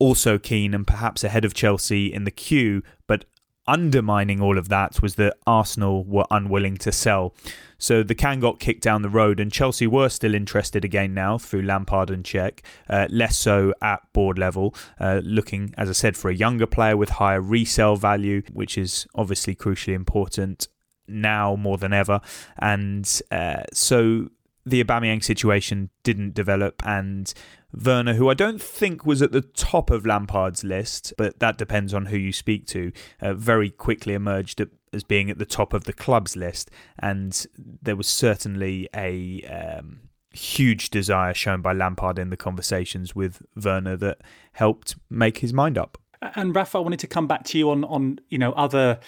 also 0.00 0.38
keen 0.38 0.74
and 0.74 0.84
perhaps 0.84 1.22
ahead 1.22 1.44
of 1.44 1.54
Chelsea 1.54 2.12
in 2.12 2.24
the 2.24 2.32
queue, 2.32 2.82
but 3.06 3.26
undermining 3.66 4.40
all 4.40 4.58
of 4.58 4.68
that 4.68 5.00
was 5.02 5.14
that 5.16 5.36
Arsenal 5.46 6.04
were 6.04 6.26
unwilling 6.30 6.76
to 6.78 6.92
sell. 6.92 7.34
So 7.78 8.02
the 8.02 8.14
can 8.14 8.38
got 8.38 8.60
kicked 8.60 8.82
down 8.82 9.02
the 9.02 9.08
road, 9.08 9.40
and 9.40 9.52
Chelsea 9.52 9.86
were 9.86 10.08
still 10.08 10.34
interested 10.34 10.84
again 10.84 11.14
now 11.14 11.38
through 11.38 11.62
Lampard 11.62 12.10
and 12.10 12.24
Cech, 12.24 12.60
uh, 12.88 13.08
less 13.10 13.36
so 13.36 13.74
at 13.82 14.00
board 14.12 14.38
level, 14.38 14.74
uh, 15.00 15.20
looking, 15.24 15.74
as 15.76 15.88
I 15.88 15.92
said, 15.92 16.16
for 16.16 16.30
a 16.30 16.34
younger 16.34 16.66
player 16.66 16.96
with 16.96 17.10
higher 17.10 17.40
resale 17.40 17.96
value, 17.96 18.42
which 18.52 18.78
is 18.78 19.06
obviously 19.14 19.56
crucially 19.56 19.94
important 19.94 20.68
now 21.08 21.56
more 21.56 21.76
than 21.76 21.92
ever. 21.92 22.20
And 22.58 23.20
uh, 23.32 23.64
so 23.72 24.28
the 24.64 24.82
Aubameyang 24.82 25.24
situation 25.24 25.90
didn't 26.04 26.34
develop, 26.34 26.82
and 26.86 27.32
Werner, 27.72 28.14
who 28.14 28.28
I 28.28 28.34
don't 28.34 28.60
think 28.60 29.06
was 29.06 29.22
at 29.22 29.32
the 29.32 29.40
top 29.40 29.90
of 29.90 30.04
Lampard's 30.04 30.62
list, 30.64 31.12
but 31.16 31.38
that 31.40 31.58
depends 31.58 31.94
on 31.94 32.06
who 32.06 32.16
you 32.16 32.32
speak 32.32 32.66
to, 32.68 32.92
uh, 33.20 33.34
very 33.34 33.70
quickly 33.70 34.14
emerged 34.14 34.62
as 34.92 35.04
being 35.04 35.30
at 35.30 35.38
the 35.38 35.46
top 35.46 35.72
of 35.72 35.84
the 35.84 35.92
club's 35.92 36.36
list. 36.36 36.70
And 36.98 37.46
there 37.56 37.96
was 37.96 38.06
certainly 38.06 38.88
a 38.94 39.42
um, 39.44 40.00
huge 40.32 40.90
desire 40.90 41.34
shown 41.34 41.62
by 41.62 41.72
Lampard 41.72 42.18
in 42.18 42.30
the 42.30 42.36
conversations 42.36 43.14
with 43.14 43.42
Werner 43.56 43.96
that 43.96 44.18
helped 44.52 44.96
make 45.10 45.38
his 45.38 45.52
mind 45.52 45.78
up. 45.78 45.98
And 46.34 46.54
Rafa, 46.54 46.78
I 46.78 46.80
wanted 46.80 47.00
to 47.00 47.06
come 47.06 47.26
back 47.26 47.44
to 47.44 47.58
you 47.58 47.70
on 47.70 47.84
on 47.84 48.20
you 48.28 48.38
know 48.38 48.52
other 48.52 49.00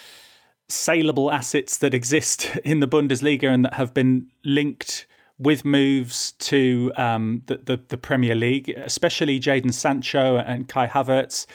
saleable 0.67 1.31
assets 1.31 1.77
that 1.77 1.93
exist 1.93 2.57
in 2.63 2.79
the 2.79 2.87
Bundesliga 2.87 3.45
and 3.45 3.65
that 3.65 3.75
have 3.75 3.93
been 3.93 4.27
linked 4.43 5.05
with 5.37 5.65
moves 5.65 6.31
to 6.33 6.91
um, 6.95 7.41
the, 7.47 7.57
the, 7.57 7.79
the 7.89 7.97
Premier 7.97 8.35
League, 8.35 8.69
especially 8.69 9.39
Jadon 9.39 9.73
Sancho 9.73 10.37
and 10.37 10.67
Kai 10.67 10.87
Havertz. 10.87 11.45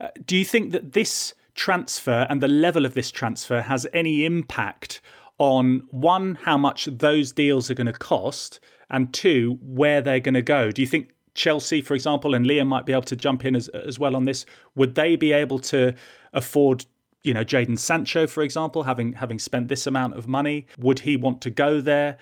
Uh, 0.00 0.08
do 0.26 0.36
you 0.36 0.44
think 0.44 0.72
that 0.72 0.92
this 0.92 1.34
transfer 1.54 2.26
and 2.30 2.40
the 2.40 2.48
level 2.48 2.84
of 2.84 2.94
this 2.94 3.10
transfer 3.10 3.60
has 3.60 3.86
any 3.92 4.24
impact 4.24 5.00
on 5.38 5.82
one 5.90 6.36
how 6.42 6.56
much 6.56 6.86
those 6.86 7.32
deals 7.32 7.70
are 7.70 7.74
going 7.74 7.86
to 7.86 7.92
cost, 7.92 8.60
and 8.90 9.12
two 9.12 9.58
where 9.62 10.00
they're 10.00 10.20
going 10.20 10.34
to 10.34 10.42
go? 10.42 10.70
Do 10.70 10.82
you 10.82 10.88
think 10.88 11.10
Chelsea, 11.34 11.80
for 11.80 11.94
example, 11.94 12.34
and 12.34 12.44
Liam 12.44 12.66
might 12.66 12.86
be 12.86 12.92
able 12.92 13.02
to 13.02 13.16
jump 13.16 13.44
in 13.44 13.54
as 13.54 13.68
as 13.68 13.98
well 13.98 14.16
on 14.16 14.24
this? 14.24 14.44
Would 14.74 14.94
they 14.96 15.14
be 15.14 15.32
able 15.32 15.60
to 15.60 15.94
afford 16.32 16.86
you 17.22 17.34
know 17.34 17.44
Jadon 17.44 17.78
Sancho, 17.78 18.26
for 18.26 18.42
example, 18.42 18.82
having 18.82 19.12
having 19.12 19.38
spent 19.38 19.68
this 19.68 19.86
amount 19.86 20.16
of 20.16 20.26
money, 20.26 20.66
would 20.78 21.00
he 21.00 21.16
want 21.16 21.40
to 21.42 21.50
go 21.50 21.80
there? 21.80 22.18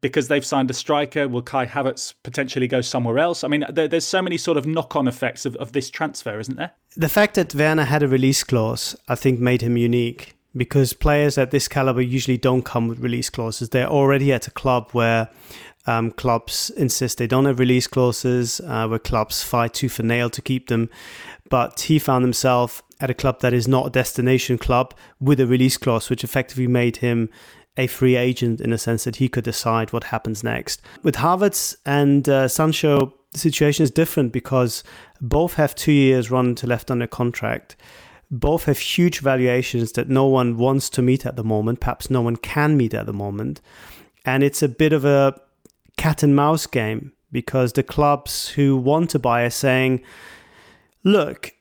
Because 0.00 0.28
they've 0.28 0.44
signed 0.44 0.70
a 0.70 0.74
striker, 0.74 1.28
will 1.28 1.42
Kai 1.42 1.66
Havertz 1.66 2.14
potentially 2.22 2.66
go 2.66 2.80
somewhere 2.80 3.18
else? 3.18 3.44
I 3.44 3.48
mean, 3.48 3.64
there, 3.68 3.86
there's 3.86 4.06
so 4.06 4.22
many 4.22 4.38
sort 4.38 4.56
of 4.56 4.66
knock-on 4.66 5.06
effects 5.06 5.44
of, 5.44 5.56
of 5.56 5.72
this 5.72 5.90
transfer, 5.90 6.40
isn't 6.40 6.56
there? 6.56 6.70
The 6.96 7.08
fact 7.08 7.34
that 7.34 7.54
Werner 7.54 7.84
had 7.84 8.02
a 8.02 8.08
release 8.08 8.42
clause, 8.42 8.96
I 9.08 9.14
think, 9.14 9.40
made 9.40 9.60
him 9.60 9.76
unique 9.76 10.36
because 10.56 10.92
players 10.92 11.38
at 11.38 11.50
this 11.50 11.68
caliber 11.68 12.00
usually 12.00 12.38
don't 12.38 12.62
come 12.62 12.88
with 12.88 13.00
release 13.00 13.30
clauses. 13.30 13.68
They're 13.68 13.86
already 13.88 14.32
at 14.32 14.48
a 14.48 14.50
club 14.50 14.90
where 14.92 15.28
um, 15.86 16.10
clubs 16.10 16.70
insist 16.70 17.18
they 17.18 17.26
don't 17.26 17.44
have 17.44 17.58
release 17.58 17.86
clauses, 17.86 18.60
uh, 18.60 18.86
where 18.86 18.98
clubs 18.98 19.42
fight 19.42 19.74
tooth 19.74 19.98
and 19.98 20.08
nail 20.08 20.30
to 20.30 20.42
keep 20.42 20.68
them. 20.68 20.90
But 21.48 21.82
he 21.82 21.98
found 21.98 22.24
himself 22.24 22.82
at 23.00 23.10
a 23.10 23.14
club 23.14 23.40
that 23.40 23.52
is 23.52 23.66
not 23.66 23.86
a 23.86 23.90
destination 23.90 24.58
club 24.58 24.94
with 25.20 25.40
a 25.40 25.46
release 25.46 25.76
clause, 25.76 26.10
which 26.10 26.22
effectively 26.22 26.66
made 26.66 26.98
him 26.98 27.30
a 27.80 27.86
free 27.86 28.14
agent 28.14 28.60
in 28.60 28.72
a 28.72 28.78
sense 28.78 29.04
that 29.04 29.16
he 29.16 29.28
could 29.28 29.44
decide 29.44 29.92
what 29.92 30.04
happens 30.04 30.44
next. 30.44 30.82
With 31.02 31.16
Havertz 31.16 31.76
and 31.86 32.28
uh, 32.28 32.46
Sancho, 32.46 33.14
the 33.32 33.38
situation 33.38 33.84
is 33.84 33.90
different 33.90 34.32
because 34.32 34.84
both 35.20 35.54
have 35.54 35.74
two 35.74 35.92
years 35.92 36.30
run 36.30 36.54
to 36.56 36.66
left 36.66 36.90
on 36.90 36.98
their 36.98 37.08
contract. 37.08 37.76
Both 38.30 38.64
have 38.66 38.78
huge 38.78 39.20
valuations 39.20 39.92
that 39.92 40.10
no 40.10 40.26
one 40.26 40.58
wants 40.58 40.90
to 40.90 41.02
meet 41.02 41.24
at 41.24 41.36
the 41.36 41.44
moment, 41.44 41.80
perhaps 41.80 42.10
no 42.10 42.20
one 42.20 42.36
can 42.36 42.76
meet 42.76 42.92
at 42.94 43.06
the 43.06 43.12
moment. 43.12 43.60
And 44.26 44.42
it's 44.42 44.62
a 44.62 44.68
bit 44.68 44.92
of 44.92 45.04
a 45.06 45.40
cat 45.96 46.22
and 46.22 46.36
mouse 46.36 46.66
game 46.66 47.12
because 47.32 47.72
the 47.72 47.82
clubs 47.82 48.48
who 48.50 48.76
want 48.76 49.08
to 49.10 49.18
buy 49.18 49.42
are 49.42 49.50
saying, 49.50 50.02
look, 51.02 51.52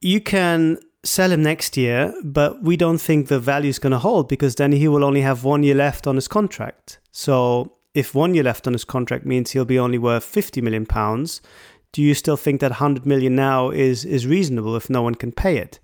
you 0.00 0.20
can 0.20 0.78
sell 1.08 1.32
him 1.32 1.42
next 1.42 1.76
year, 1.76 2.14
but 2.22 2.62
we 2.62 2.76
don't 2.76 3.00
think 3.00 3.28
the 3.28 3.40
value 3.40 3.70
is 3.70 3.78
going 3.78 3.92
to 3.92 3.98
hold 3.98 4.28
because 4.28 4.54
then 4.54 4.72
he 4.72 4.88
will 4.88 5.04
only 5.04 5.22
have 5.22 5.44
one 5.44 5.62
year 5.62 5.74
left 5.74 6.06
on 6.06 6.14
his 6.14 6.28
contract. 6.28 6.98
So 7.10 7.72
if 7.94 8.14
one 8.14 8.34
year 8.34 8.44
left 8.44 8.66
on 8.66 8.72
his 8.74 8.84
contract 8.84 9.26
means 9.26 9.50
he'll 9.50 9.64
be 9.64 9.78
only 9.78 9.98
worth 9.98 10.24
50 10.24 10.60
million 10.60 10.86
pounds, 10.86 11.40
do 11.92 12.02
you 12.02 12.14
still 12.14 12.36
think 12.36 12.60
that 12.60 12.72
100 12.72 13.06
million 13.06 13.34
now 13.34 13.70
is 13.70 14.04
is 14.04 14.26
reasonable 14.26 14.76
if 14.76 14.90
no 14.90 15.02
one 15.02 15.14
can 15.14 15.32
pay 15.32 15.56
it? 15.56 15.80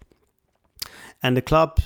And 1.23 1.37
the 1.37 1.43
club, 1.43 1.79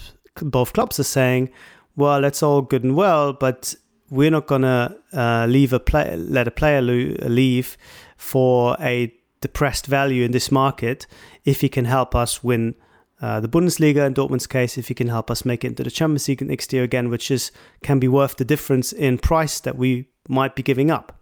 both 0.43 0.73
clubs 0.73 0.99
are 0.99 1.05
saying, 1.05 1.51
well, 1.97 2.21
that's 2.21 2.43
all 2.43 2.63
good 2.63 2.85
and 2.85 2.97
well, 2.97 3.33
but 3.33 3.75
we're 4.11 4.31
not 4.31 4.47
going 4.47 4.63
to 4.63 4.97
uh, 5.13 5.47
leave 5.49 5.73
a 5.73 5.81
play, 5.81 6.17
let 6.17 6.49
a 6.49 6.51
player 6.51 6.81
leave 6.81 7.77
for 8.17 8.77
a 8.81 9.13
depressed 9.41 9.87
value 9.87 10.25
in 10.25 10.33
this 10.33 10.51
market 10.51 11.07
if 11.45 11.61
he 11.61 11.69
can 11.69 11.85
help 11.85 12.15
us 12.15 12.43
win 12.43 12.75
uh, 13.21 13.41
the 13.41 13.49
Bundesliga 13.49 14.07
in 14.07 14.15
Dortmund's 14.15 14.47
case, 14.47 14.79
if 14.79 14.89
he 14.89 14.95
can 14.95 15.09
help 15.09 15.31
us 15.31 15.45
make 15.45 15.65
it 15.65 15.69
into 15.69 15.83
the 15.83 15.91
Champions 15.91 16.29
League 16.29 16.43
next 16.43 16.73
year 16.73 16.85
again, 16.85 17.09
which 17.09 17.31
is 17.31 17.51
can 17.83 17.99
be 17.99 18.09
worth 18.09 18.37
the 18.37 18.45
difference 18.45 18.93
in 18.93 19.19
price 19.19 19.61
that 19.61 19.77
we 19.77 20.09
might 20.29 20.55
be 20.55 20.63
giving 20.63 20.91
up. 20.91 21.21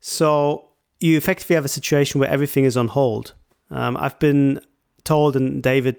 So 0.00 0.68
you 0.98 1.16
effectively 1.16 1.56
have 1.56 1.64
a 1.64 1.68
situation 1.68 2.20
where 2.20 2.30
everything 2.30 2.64
is 2.64 2.76
on 2.76 2.88
hold. 2.88 3.34
Um, 3.70 3.96
I've 3.98 4.18
been 4.18 4.60
told, 5.04 5.36
and 5.36 5.62
David 5.62 5.96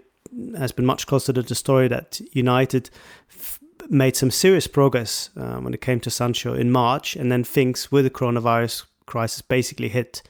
has 0.57 0.71
been 0.71 0.85
much 0.85 1.05
closer 1.07 1.33
to 1.33 1.41
the 1.41 1.55
story 1.55 1.87
that 1.87 2.19
United 2.31 2.89
f- 3.29 3.59
made 3.89 4.15
some 4.15 4.31
serious 4.31 4.67
progress 4.67 5.29
uh, 5.37 5.57
when 5.57 5.73
it 5.73 5.81
came 5.81 5.99
to 5.99 6.09
Sancho 6.09 6.53
in 6.53 6.71
March, 6.71 7.15
and 7.15 7.31
then 7.31 7.43
things 7.43 7.91
with 7.91 8.05
the 8.05 8.09
coronavirus 8.09 8.85
crisis 9.05 9.41
basically 9.41 9.89
hit 9.89 10.23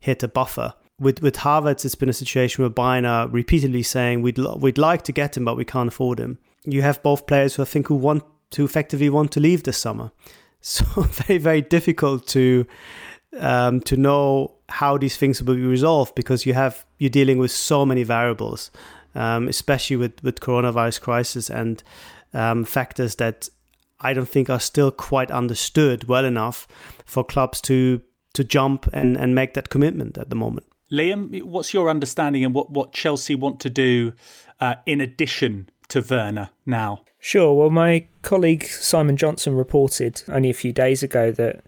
hit 0.00 0.22
a 0.22 0.28
buffer. 0.28 0.74
With 1.00 1.22
with 1.22 1.36
Havertz, 1.36 1.84
it's 1.84 1.96
been 1.96 2.08
a 2.08 2.12
situation 2.12 2.62
where 2.62 2.70
Bayern 2.70 3.08
are 3.08 3.28
repeatedly 3.28 3.82
saying 3.82 4.22
we'd 4.22 4.38
we'd 4.38 4.78
like 4.78 5.02
to 5.02 5.12
get 5.12 5.36
him, 5.36 5.44
but 5.44 5.56
we 5.56 5.64
can't 5.64 5.88
afford 5.88 6.20
him. 6.20 6.38
You 6.64 6.82
have 6.82 7.02
both 7.02 7.26
players 7.26 7.54
who 7.54 7.62
I 7.62 7.64
think 7.64 7.88
who 7.88 7.96
want 7.96 8.22
to 8.50 8.64
effectively 8.64 9.10
want 9.10 9.32
to 9.32 9.40
leave 9.40 9.64
this 9.64 9.78
summer, 9.78 10.12
so 10.60 10.84
very 11.02 11.38
very 11.38 11.62
difficult 11.62 12.26
to 12.28 12.66
um, 13.38 13.80
to 13.80 13.96
know 13.96 14.52
how 14.68 14.96
these 14.96 15.16
things 15.16 15.42
will 15.42 15.56
be 15.56 15.62
resolved 15.62 16.14
because 16.14 16.46
you 16.46 16.54
have 16.54 16.84
you're 16.98 17.10
dealing 17.10 17.38
with 17.38 17.50
so 17.50 17.84
many 17.84 18.04
variables, 18.04 18.70
um, 19.14 19.48
especially 19.48 19.96
with 19.96 20.22
with 20.22 20.40
coronavirus 20.40 21.00
crisis 21.00 21.50
and 21.50 21.82
um, 22.32 22.64
factors 22.64 23.16
that 23.16 23.48
I 24.00 24.12
don't 24.12 24.28
think 24.28 24.48
are 24.48 24.60
still 24.60 24.90
quite 24.90 25.30
understood 25.30 26.08
well 26.08 26.24
enough 26.24 26.68
for 27.04 27.24
clubs 27.24 27.60
to 27.62 28.00
to 28.34 28.44
jump 28.44 28.88
and, 28.92 29.16
and 29.16 29.34
make 29.34 29.54
that 29.54 29.70
commitment 29.70 30.18
at 30.18 30.28
the 30.28 30.36
moment. 30.36 30.66
Liam, 30.94 31.42
what's 31.42 31.74
your 31.74 31.90
understanding 31.90 32.44
and 32.44 32.54
what, 32.54 32.70
what 32.70 32.92
Chelsea 32.92 33.34
want 33.34 33.60
to 33.60 33.70
do 33.70 34.12
uh, 34.60 34.76
in 34.86 35.00
addition 35.00 35.68
to 35.88 36.00
Werner 36.08 36.50
now? 36.64 37.02
Sure. 37.18 37.54
Well, 37.54 37.70
my 37.70 38.06
colleague 38.22 38.64
Simon 38.64 39.16
Johnson 39.16 39.54
reported 39.54 40.22
only 40.28 40.50
a 40.50 40.54
few 40.54 40.72
days 40.72 41.02
ago 41.02 41.32
that 41.32 41.64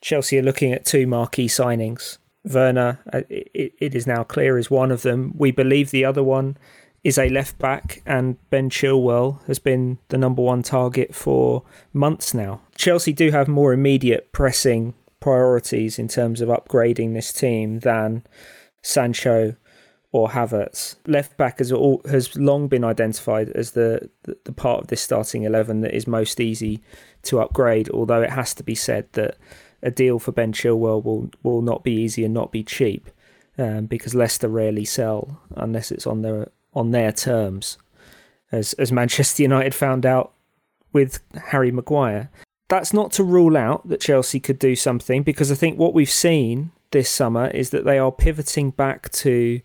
Chelsea 0.00 0.38
are 0.38 0.42
looking 0.42 0.72
at 0.72 0.84
two 0.84 1.06
marquee 1.06 1.48
signings. 1.48 2.18
Werner, 2.44 3.00
uh, 3.12 3.22
it, 3.28 3.74
it 3.78 3.94
is 3.94 4.06
now 4.06 4.24
clear, 4.24 4.58
is 4.58 4.70
one 4.70 4.90
of 4.90 5.02
them. 5.02 5.32
We 5.36 5.52
believe 5.52 5.90
the 5.90 6.04
other 6.04 6.22
one 6.22 6.56
is 7.02 7.18
a 7.18 7.28
left 7.30 7.58
back, 7.58 8.02
and 8.04 8.36
Ben 8.50 8.68
Chilwell 8.68 9.44
has 9.46 9.58
been 9.58 9.98
the 10.08 10.18
number 10.18 10.42
one 10.42 10.62
target 10.62 11.14
for 11.14 11.62
months 11.92 12.34
now. 12.34 12.60
Chelsea 12.76 13.12
do 13.12 13.30
have 13.30 13.48
more 13.48 13.72
immediate 13.72 14.32
pressing 14.32 14.94
priorities 15.20 15.98
in 15.98 16.08
terms 16.08 16.40
of 16.40 16.48
upgrading 16.48 17.14
this 17.14 17.32
team 17.32 17.80
than 17.80 18.24
Sancho 18.82 19.56
or 20.12 20.30
Havertz. 20.30 20.96
Left 21.06 21.36
back 21.36 21.58
has 21.58 21.70
all, 21.70 22.02
has 22.08 22.36
long 22.36 22.68
been 22.68 22.84
identified 22.84 23.50
as 23.50 23.72
the, 23.72 24.10
the, 24.24 24.52
part 24.52 24.82
of 24.82 24.88
this 24.88 25.00
starting 25.00 25.44
eleven 25.44 25.82
that 25.82 25.94
is 25.94 26.06
most 26.06 26.40
easy 26.40 26.82
to 27.22 27.40
upgrade. 27.40 27.88
Although 27.90 28.22
it 28.22 28.30
has 28.30 28.54
to 28.54 28.62
be 28.62 28.74
said 28.74 29.06
that 29.12 29.36
a 29.82 29.90
deal 29.90 30.18
for 30.18 30.32
Ben 30.32 30.52
Chilwell 30.52 31.04
will 31.04 31.30
will 31.42 31.62
not 31.62 31.84
be 31.84 31.92
easy 31.92 32.24
and 32.24 32.34
not 32.34 32.50
be 32.50 32.64
cheap, 32.64 33.08
um, 33.56 33.86
because 33.86 34.14
Leicester 34.14 34.48
rarely 34.48 34.84
sell 34.84 35.40
unless 35.54 35.92
it's 35.92 36.06
on 36.06 36.22
their 36.22 36.50
on 36.74 36.90
their 36.90 37.12
terms, 37.12 37.78
as 38.50 38.72
as 38.74 38.90
Manchester 38.90 39.42
United 39.44 39.74
found 39.74 40.04
out 40.04 40.32
with 40.92 41.20
Harry 41.50 41.70
Maguire 41.70 42.30
that's 42.70 42.92
not 42.92 43.12
to 43.12 43.24
rule 43.24 43.56
out 43.56 43.86
that 43.88 44.00
Chelsea 44.00 44.40
could 44.40 44.58
do 44.58 44.74
something 44.74 45.22
because 45.22 45.52
I 45.52 45.56
think 45.56 45.78
what 45.78 45.92
we've 45.92 46.10
seen 46.10 46.70
this 46.92 47.10
summer 47.10 47.48
is 47.48 47.70
that 47.70 47.84
they 47.84 47.98
are 47.98 48.12
pivoting 48.12 48.70
back 48.70 49.10
to 49.10 49.60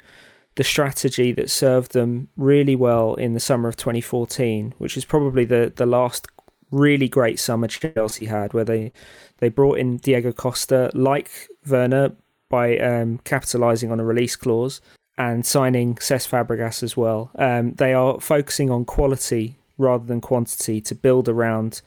the 0.56 0.64
strategy 0.64 1.32
that 1.34 1.50
served 1.50 1.94
them 1.94 2.30
really 2.36 2.76
well 2.76 3.14
in 3.16 3.34
the 3.34 3.40
summer 3.40 3.70
of 3.70 3.76
2014, 3.76 4.74
which 4.80 4.98
is 4.98 5.06
probably 5.06 5.46
the, 5.46 5.72
the 5.76 5.86
last 5.86 6.28
really 6.72 7.08
great 7.08 7.40
summer 7.40 7.68
Chelsea 7.68 8.26
had, 8.26 8.54
where 8.54 8.66
they 8.66 8.92
they 9.38 9.50
brought 9.50 9.78
in 9.78 9.98
Diego 9.98 10.32
Costa, 10.32 10.90
like 10.94 11.30
Werner, 11.68 12.14
by 12.50 12.78
um, 12.78 13.20
capitalising 13.20 13.92
on 13.92 14.00
a 14.00 14.06
release 14.06 14.36
clause 14.36 14.82
and 15.18 15.46
signing 15.46 15.96
Cesc 15.96 16.30
Fabregas 16.30 16.82
as 16.84 16.98
well. 16.98 17.32
Um, 17.36 17.74
they 17.74 17.94
are 17.94 18.20
focusing 18.20 18.70
on 18.70 18.86
quality 18.86 19.58
rather 19.78 20.06
than 20.06 20.22
quantity 20.22 20.82
to 20.82 20.96
build 20.96 21.28
around 21.28 21.82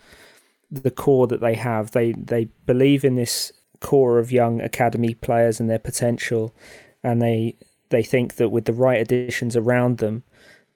the 0.70 0.90
core 0.90 1.26
that 1.26 1.40
they 1.40 1.54
have. 1.54 1.92
They 1.92 2.12
they 2.12 2.46
believe 2.66 3.04
in 3.04 3.14
this 3.14 3.52
core 3.80 4.18
of 4.18 4.32
young 4.32 4.60
academy 4.60 5.14
players 5.14 5.60
and 5.60 5.68
their 5.70 5.78
potential, 5.78 6.54
and 7.02 7.22
they 7.22 7.56
they 7.90 8.02
think 8.02 8.36
that 8.36 8.50
with 8.50 8.66
the 8.66 8.72
right 8.72 9.00
additions 9.00 9.56
around 9.56 9.98
them, 9.98 10.24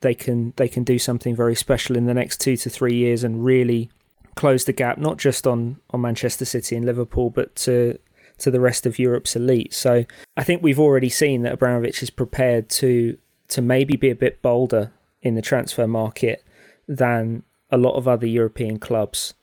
they 0.01 0.15
can 0.15 0.53
they 0.57 0.69
can 0.69 0.85
do 0.85 0.99
something 0.99 1.35
very 1.35 1.55
special 1.55 1.97
in 1.97 2.07
the 2.07 2.15
next 2.15 2.41
two 2.41 2.57
to 2.57 2.71
three 2.71 2.95
years 2.95 3.25
and 3.25 3.45
really 3.45 3.91
close 4.35 4.65
the 4.65 4.73
gap 4.73 4.99
not 4.99 5.19
just 5.19 5.47
on 5.47 5.79
on 5.91 6.01
Manchester 6.01 6.45
City 6.45 6.77
and 6.77 6.85
Liverpool, 6.85 7.31
but 7.31 7.55
to 7.57 7.99
to 8.39 8.51
the 8.51 8.61
rest 8.61 8.87
of 8.87 8.99
Europe's 8.99 9.37
elite. 9.37 9.73
So 9.73 10.05
I 10.37 10.45
think 10.45 10.63
we've 10.63 10.81
already 10.81 11.09
seen 11.09 11.43
that 11.43 11.55
Abramovich 11.55 12.03
is 12.03 12.11
prepared 12.11 12.69
to 12.71 13.17
to 13.49 13.63
maybe 13.63 13.97
be 13.97 14.11
a 14.11 14.17
bit 14.17 14.41
bolder 14.43 14.93
in 15.21 15.35
the 15.35 15.43
transfer 15.43 15.87
market 15.87 16.43
than 16.89 17.43
a 17.71 17.77
lot 17.77 17.95
of 17.95 18.09
other 18.09 18.27
European 18.27 18.79
clubs 18.79 19.35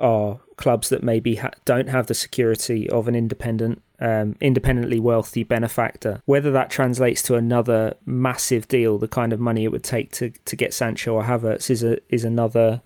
are 0.00 0.40
clubs 0.56 0.88
that 0.88 1.02
maybe 1.02 1.36
ha- 1.36 1.50
don't 1.64 1.88
have 1.88 2.06
the 2.06 2.14
security 2.14 2.88
of 2.90 3.08
an 3.08 3.14
independent, 3.14 3.82
um, 4.00 4.36
independently 4.40 4.98
wealthy 4.98 5.44
benefactor. 5.44 6.22
Whether 6.26 6.50
that 6.52 6.70
translates 6.70 7.22
to 7.22 7.34
another 7.34 7.94
massive 8.04 8.68
deal, 8.68 8.98
the 8.98 9.08
kind 9.08 9.32
of 9.32 9.40
money 9.40 9.64
it 9.64 9.72
would 9.72 9.84
take 9.84 10.12
to, 10.12 10.30
to 10.30 10.56
get 10.56 10.74
Sancho 10.74 11.14
or 11.14 11.24
Havertz 11.24 11.70
is 11.70 11.82
a 11.82 11.98
is 12.08 12.24
another 12.24 12.82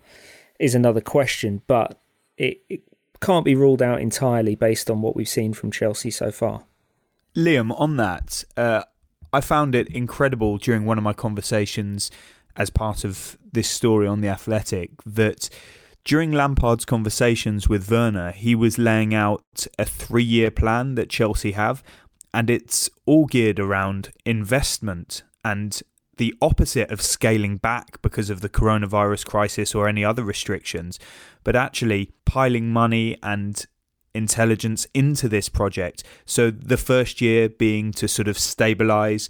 is 0.58 0.74
another 0.74 1.00
question. 1.00 1.62
But 1.66 2.00
it, 2.36 2.62
it 2.68 2.82
can't 3.20 3.44
be 3.44 3.54
ruled 3.54 3.82
out 3.82 4.00
entirely 4.00 4.54
based 4.54 4.90
on 4.90 5.00
what 5.00 5.16
we've 5.16 5.28
seen 5.28 5.52
from 5.52 5.70
Chelsea 5.70 6.10
so 6.10 6.30
far. 6.30 6.64
Liam, 7.34 7.74
on 7.80 7.96
that, 7.96 8.44
uh, 8.56 8.82
I 9.32 9.40
found 9.40 9.74
it 9.74 9.88
incredible 9.88 10.58
during 10.58 10.84
one 10.84 10.98
of 10.98 11.04
my 11.04 11.12
conversations 11.12 12.10
as 12.56 12.70
part 12.70 13.02
of 13.02 13.36
this 13.52 13.68
story 13.68 14.06
on 14.06 14.20
The 14.20 14.28
Athletic 14.28 14.90
that 15.04 15.50
during 16.04 16.32
Lampard's 16.32 16.84
conversations 16.84 17.68
with 17.68 17.90
Werner, 17.90 18.30
he 18.32 18.54
was 18.54 18.78
laying 18.78 19.14
out 19.14 19.66
a 19.78 19.84
three 19.84 20.24
year 20.24 20.50
plan 20.50 20.94
that 20.96 21.08
Chelsea 21.08 21.52
have, 21.52 21.82
and 22.32 22.50
it's 22.50 22.90
all 23.06 23.26
geared 23.26 23.58
around 23.58 24.10
investment 24.26 25.22
and 25.44 25.82
the 26.16 26.34
opposite 26.40 26.90
of 26.90 27.00
scaling 27.00 27.56
back 27.56 28.00
because 28.02 28.30
of 28.30 28.40
the 28.40 28.48
coronavirus 28.48 29.26
crisis 29.26 29.74
or 29.74 29.88
any 29.88 30.04
other 30.04 30.22
restrictions, 30.22 30.98
but 31.42 31.56
actually 31.56 32.12
piling 32.24 32.70
money 32.70 33.16
and 33.22 33.66
intelligence 34.14 34.86
into 34.94 35.28
this 35.28 35.48
project. 35.48 36.04
So 36.24 36.50
the 36.50 36.76
first 36.76 37.20
year 37.20 37.48
being 37.48 37.92
to 37.92 38.06
sort 38.06 38.28
of 38.28 38.38
stabilize 38.38 39.28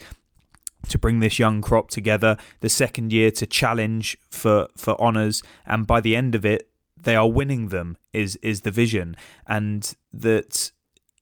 to 0.89 0.99
bring 0.99 1.21
this 1.21 1.39
young 1.39 1.61
crop 1.63 1.91
together, 1.91 2.37
the 2.61 2.69
second 2.69 3.13
year 3.13 3.31
to 3.33 3.47
challenge 3.47 4.17
for 4.31 4.69
for 4.77 5.01
honors, 5.01 5.43
and 5.67 5.87
by 5.87 6.01
the 6.01 6.17
end 6.17 6.35
of 6.35 6.45
it, 6.45 6.69
they 7.01 7.17
are 7.17 7.29
winning 7.29 7.69
them. 7.69 7.97
Is 8.13 8.37
is 8.37 8.63
the 8.63 8.71
vision, 8.71 9.17
and 9.47 9.95
that 10.13 10.73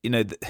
you 0.02 0.10
know. 0.10 0.22
Th- 0.24 0.40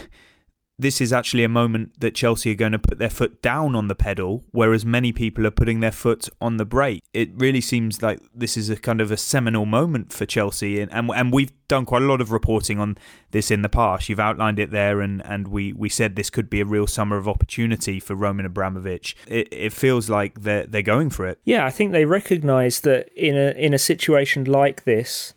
this 0.83 1.01
is 1.01 1.13
actually 1.13 1.45
a 1.45 1.49
moment 1.49 1.99
that 2.01 2.15
Chelsea 2.15 2.51
are 2.51 2.57
going 2.57 2.73
to 2.73 2.79
put 2.79 2.99
their 2.99 3.11
foot 3.11 3.41
down 3.41 3.75
on 3.75 3.89
the 3.89 3.95
pedal, 3.95 4.45
whereas 4.51 4.85
many 4.85 5.13
people 5.13 5.47
are 5.47 5.51
putting 5.51 5.81
their 5.81 5.93
foot 5.93 6.29
on 6.41 6.57
the 6.57 6.65
brake. 6.65 7.03
It 7.15 7.31
really 7.37 7.61
seems 7.61 8.03
like 8.03 8.21
this 8.35 8.57
is 8.57 8.69
a 8.69 8.77
kind 8.77 9.01
of 9.01 9.11
a 9.11 9.17
seminal 9.17 9.67
moment 9.67 10.13
for 10.13 10.27
Chelsea, 10.27 10.81
and 10.81 10.93
and, 10.93 11.11
and 11.11 11.33
we've 11.33 11.53
done 11.69 11.87
quite 11.87 12.03
a 12.03 12.07
lot 12.07 12.21
of 12.21 12.31
reporting 12.31 12.79
on 12.79 12.99
this 13.31 13.51
in 13.51 13.63
the 13.63 13.69
past. 13.69 14.09
You've 14.09 14.21
outlined 14.21 14.59
it 14.59 14.71
there, 14.71 15.01
and, 15.01 15.25
and 15.25 15.49
we, 15.49 15.73
we 15.73 15.89
said 15.89 16.17
this 16.17 16.29
could 16.29 16.51
be 16.51 16.61
a 16.61 16.67
real 16.67 16.87
summer 16.87 17.17
of 17.17 17.27
opportunity 17.27 17.99
for 17.99 18.15
Roman 18.15 18.45
Abramovich. 18.45 19.17
It, 19.27 19.49
it 19.51 19.73
feels 19.73 20.11
like 20.11 20.43
they're 20.43 20.67
they're 20.67 20.83
going 20.83 21.11
for 21.11 21.27
it. 21.27 21.39
Yeah, 21.45 21.65
I 21.65 21.71
think 21.71 21.93
they 21.93 22.05
recognise 22.05 22.81
that 22.81 23.09
in 23.17 23.37
a 23.37 23.53
in 23.53 23.73
a 23.73 23.79
situation 23.79 24.45
like 24.45 24.85
this, 24.85 25.35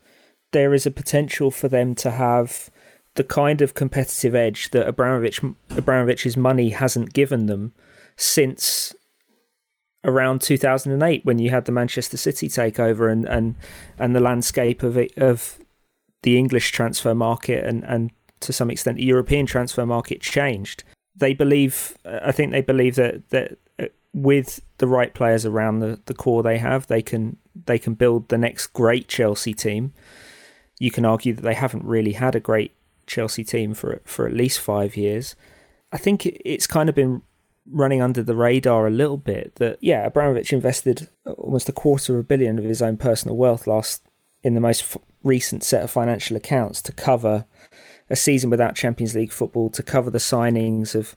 there 0.51 0.73
is 0.73 0.85
a 0.85 0.91
potential 0.91 1.51
for 1.51 1.67
them 1.67 1.95
to 1.95 2.11
have 2.11 2.69
the 3.15 3.23
kind 3.23 3.61
of 3.61 3.73
competitive 3.73 4.35
edge 4.35 4.71
that 4.71 4.87
Abramovich 4.87 5.41
Abramovich's 5.71 6.37
money 6.37 6.69
hasn't 6.69 7.13
given 7.13 7.47
them 7.47 7.73
since 8.17 8.93
around 10.03 10.41
2008 10.41 11.25
when 11.25 11.39
you 11.39 11.49
had 11.49 11.65
the 11.65 11.71
Manchester 11.71 12.17
City 12.17 12.47
takeover 12.47 13.11
and 13.11 13.25
and 13.25 13.55
and 13.97 14.15
the 14.15 14.19
landscape 14.19 14.83
of 14.83 14.97
it, 14.97 15.17
of 15.17 15.57
the 16.23 16.37
English 16.37 16.71
transfer 16.71 17.15
market 17.15 17.65
and 17.65 17.83
and 17.85 18.11
to 18.41 18.53
some 18.53 18.69
extent 18.69 18.97
the 18.97 19.05
European 19.05 19.45
transfer 19.45 19.85
market 19.85 20.21
changed. 20.21 20.83
They 21.15 21.33
believe 21.33 21.97
I 22.05 22.31
think 22.33 22.51
they 22.51 22.61
believe 22.61 22.95
that 22.95 23.29
that 23.29 23.57
uh, 23.79 23.85
with 24.13 24.61
the 24.77 24.87
right 24.87 25.13
players 25.13 25.45
around 25.45 25.79
the, 25.79 25.99
the 26.05 26.13
core 26.13 26.43
they 26.43 26.57
have, 26.57 26.87
they 26.87 27.01
can 27.01 27.37
they 27.65 27.79
can 27.79 27.93
build 27.93 28.27
the 28.27 28.37
next 28.37 28.67
great 28.67 29.07
Chelsea 29.07 29.53
team. 29.53 29.93
You 30.79 30.91
can 30.91 31.05
argue 31.05 31.33
that 31.33 31.41
they 31.41 31.53
haven't 31.53 31.85
really 31.85 32.13
had 32.13 32.35
a 32.35 32.41
great 32.41 32.73
Chelsea 33.07 33.43
team 33.43 33.73
for 33.73 34.01
for 34.05 34.27
at 34.27 34.33
least 34.33 34.59
five 34.59 34.95
years. 34.97 35.35
I 35.91 35.97
think 35.97 36.25
it's 36.25 36.67
kind 36.67 36.89
of 36.89 36.95
been 36.95 37.21
running 37.67 38.01
under 38.01 38.21
the 38.21 38.35
radar 38.35 38.85
a 38.85 38.91
little 38.91 39.17
bit 39.17 39.55
that 39.55 39.77
yeah, 39.81 40.05
Abramovich 40.05 40.53
invested 40.53 41.09
almost 41.25 41.69
a 41.69 41.73
quarter 41.73 42.13
of 42.13 42.19
a 42.19 42.23
billion 42.23 42.59
of 42.59 42.65
his 42.65 42.81
own 42.81 42.97
personal 42.97 43.37
wealth 43.37 43.65
last 43.65 44.03
in 44.43 44.53
the 44.53 44.61
most 44.61 44.83
f- 44.83 44.97
recent 45.23 45.63
set 45.63 45.83
of 45.83 45.89
financial 45.89 46.37
accounts 46.37 46.81
to 46.83 46.91
cover 46.91 47.45
a 48.09 48.15
season 48.15 48.49
without 48.49 48.75
Champions 48.75 49.15
League 49.15 49.31
football, 49.31 49.69
to 49.71 49.81
cover 49.81 50.11
the 50.11 50.19
signings 50.19 50.93
of 50.93 51.15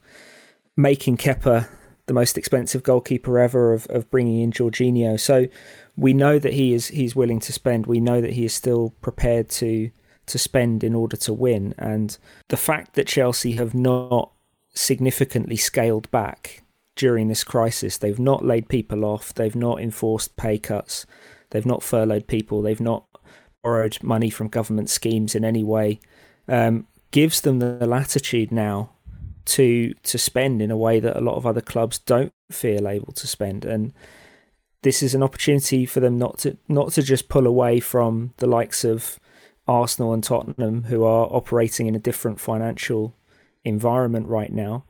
making 0.75 1.17
Kepa 1.17 1.69
the 2.07 2.13
most 2.13 2.37
expensive 2.37 2.81
goalkeeper 2.81 3.37
ever, 3.37 3.71
of, 3.71 3.85
of 3.87 4.09
bringing 4.09 4.41
in 4.41 4.51
Jorginho. 4.51 5.19
So 5.19 5.47
we 5.95 6.13
know 6.13 6.39
that 6.39 6.53
he 6.53 6.73
is 6.73 6.87
he's 6.87 7.15
willing 7.15 7.39
to 7.41 7.53
spend. 7.53 7.85
We 7.85 7.99
know 7.99 8.19
that 8.19 8.33
he 8.33 8.45
is 8.45 8.53
still 8.53 8.95
prepared 9.01 9.49
to 9.49 9.91
to 10.29 10.37
spend 10.37 10.83
in 10.83 10.95
order 10.95 11.17
to 11.17 11.33
win. 11.33 11.73
And 11.77 12.17
the 12.47 12.57
fact 12.57 12.93
that 12.93 13.07
Chelsea 13.07 13.53
have 13.53 13.73
not 13.73 14.31
significantly 14.73 15.55
scaled 15.55 16.09
back 16.11 16.63
during 16.95 17.27
this 17.27 17.43
crisis, 17.43 17.97
they've 17.97 18.19
not 18.19 18.45
laid 18.45 18.69
people 18.69 19.05
off, 19.05 19.33
they've 19.33 19.55
not 19.55 19.81
enforced 19.81 20.35
pay 20.35 20.57
cuts, 20.57 21.05
they've 21.51 21.65
not 21.65 21.83
furloughed 21.83 22.27
people, 22.27 22.61
they've 22.61 22.79
not 22.79 23.05
borrowed 23.63 24.01
money 24.01 24.29
from 24.29 24.47
government 24.47 24.89
schemes 24.89 25.35
in 25.35 25.43
any 25.43 25.63
way, 25.63 25.99
um, 26.47 26.87
gives 27.11 27.41
them 27.41 27.59
the 27.59 27.85
latitude 27.85 28.51
now 28.51 28.91
to 29.45 29.93
to 30.03 30.17
spend 30.17 30.61
in 30.61 30.69
a 30.69 30.77
way 30.77 30.99
that 30.99 31.17
a 31.17 31.21
lot 31.21 31.35
of 31.35 31.45
other 31.45 31.61
clubs 31.61 31.97
don't 31.99 32.31
feel 32.51 32.87
able 32.87 33.11
to 33.11 33.25
spend 33.25 33.65
and 33.65 33.91
this 34.81 35.03
is 35.03 35.13
an 35.13 35.23
opportunity 35.23 35.85
for 35.85 35.99
them 35.99 36.17
not 36.17 36.37
to 36.37 36.57
not 36.67 36.91
to 36.91 37.01
just 37.01 37.29
pull 37.29 37.47
away 37.47 37.79
from 37.79 38.33
the 38.37 38.47
likes 38.47 38.83
of 38.83 39.19
Arsenal 39.69 40.13
and 40.13 40.23
Tottenham, 40.23 40.83
who 40.85 41.03
are 41.03 41.27
operating 41.31 41.85
in 41.87 41.95
a 41.95 41.99
different 41.99 42.39
financial 42.39 43.15
environment 43.63 44.27
right 44.27 44.51
now, 44.51 44.83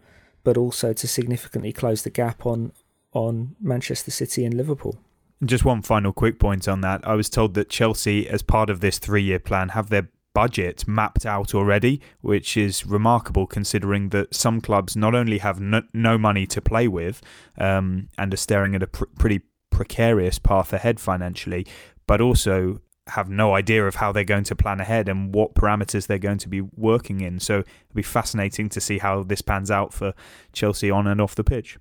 but 0.44 0.58
also 0.58 0.94
to 0.94 1.08
significantly 1.08 1.74
close 1.74 2.04
the 2.04 2.10
gap 2.10 2.46
on 2.46 2.72
on 3.12 3.56
Manchester 3.60 4.12
City 4.12 4.46
and 4.46 4.54
Liverpool. 4.54 4.98
Just 5.44 5.66
one 5.66 5.82
final 5.82 6.14
quick 6.14 6.40
point 6.40 6.68
on 6.68 6.82
that. 6.82 7.06
I 7.08 7.16
was 7.16 7.30
told 7.30 7.56
that 7.56 7.70
Chelsea, 7.70 8.30
as 8.30 8.42
part 8.42 8.70
of 8.70 8.80
this 8.80 9.00
three 9.00 9.24
year 9.24 9.40
plan, 9.40 9.70
have 9.70 9.90
their 9.90 10.10
budget 10.34 10.88
mapped 10.88 11.26
out 11.26 11.56
already, 11.56 12.00
which 12.22 12.56
is 12.56 12.86
remarkable 12.86 13.48
considering 13.48 14.10
that 14.10 14.34
some 14.34 14.62
clubs 14.62 14.96
not 14.96 15.16
only 15.16 15.40
have 15.40 15.60
no, 15.60 15.82
no 15.94 16.18
money 16.18 16.46
to 16.46 16.62
play 16.62 16.88
with 16.88 17.22
um, 17.58 18.08
and 18.18 18.34
are 18.34 18.38
staring 18.38 18.76
at 18.76 18.84
a 18.84 18.88
pr- 18.88 19.06
pretty 19.18 19.42
precarious 19.72 20.38
path 20.40 20.72
ahead 20.72 21.00
financially, 21.00 21.66
but 22.06 22.22
also 22.22 22.80
have 23.10 23.30
no 23.30 23.56
idea 23.56 23.88
of 23.88 23.96
how 23.96 24.12
they're 24.12 24.24
going 24.24 24.44
to 24.46 24.56
plan 24.56 24.80
ahead 24.80 25.10
and 25.10 25.34
what 25.34 25.56
parameters 25.56 26.08
they're 26.08 26.18
going 26.18 26.38
to 26.40 26.50
be 26.50 26.62
working 26.62 27.22
in. 27.22 27.40
So 27.40 27.60
it'll 27.60 27.96
be 27.96 28.02
fascinating 28.02 28.70
to 28.70 28.82
see 28.82 28.98
how 29.00 29.24
this 29.24 29.42
pans 29.42 29.72
out 29.72 29.94
for 29.94 30.14
Chelsea 30.54 30.90
on 30.90 31.08
and 31.08 31.20
off 31.22 31.36
the 31.36 31.44
pitch. 31.44 31.78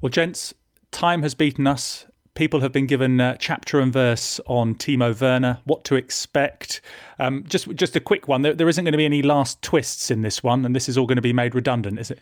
Well, 0.00 0.10
gents, 0.10 0.54
time 0.90 1.22
has 1.22 1.34
beaten 1.34 1.66
us. 1.66 2.06
People 2.34 2.60
have 2.60 2.72
been 2.72 2.86
given 2.86 3.20
uh, 3.20 3.36
chapter 3.38 3.78
and 3.78 3.92
verse 3.92 4.40
on 4.46 4.74
Timo 4.74 5.18
Werner, 5.18 5.60
what 5.64 5.84
to 5.84 5.94
expect. 5.94 6.80
Um, 7.20 7.44
just, 7.46 7.72
just 7.76 7.94
a 7.94 8.00
quick 8.00 8.26
one. 8.26 8.42
There, 8.42 8.54
there 8.54 8.68
isn't 8.68 8.84
going 8.84 8.92
to 8.92 8.98
be 8.98 9.04
any 9.04 9.22
last 9.22 9.62
twists 9.62 10.10
in 10.10 10.22
this 10.22 10.42
one, 10.42 10.64
and 10.64 10.74
this 10.74 10.88
is 10.88 10.98
all 10.98 11.06
going 11.06 11.16
to 11.16 11.22
be 11.22 11.32
made 11.32 11.54
redundant, 11.54 11.98
is 12.00 12.10
it? 12.10 12.18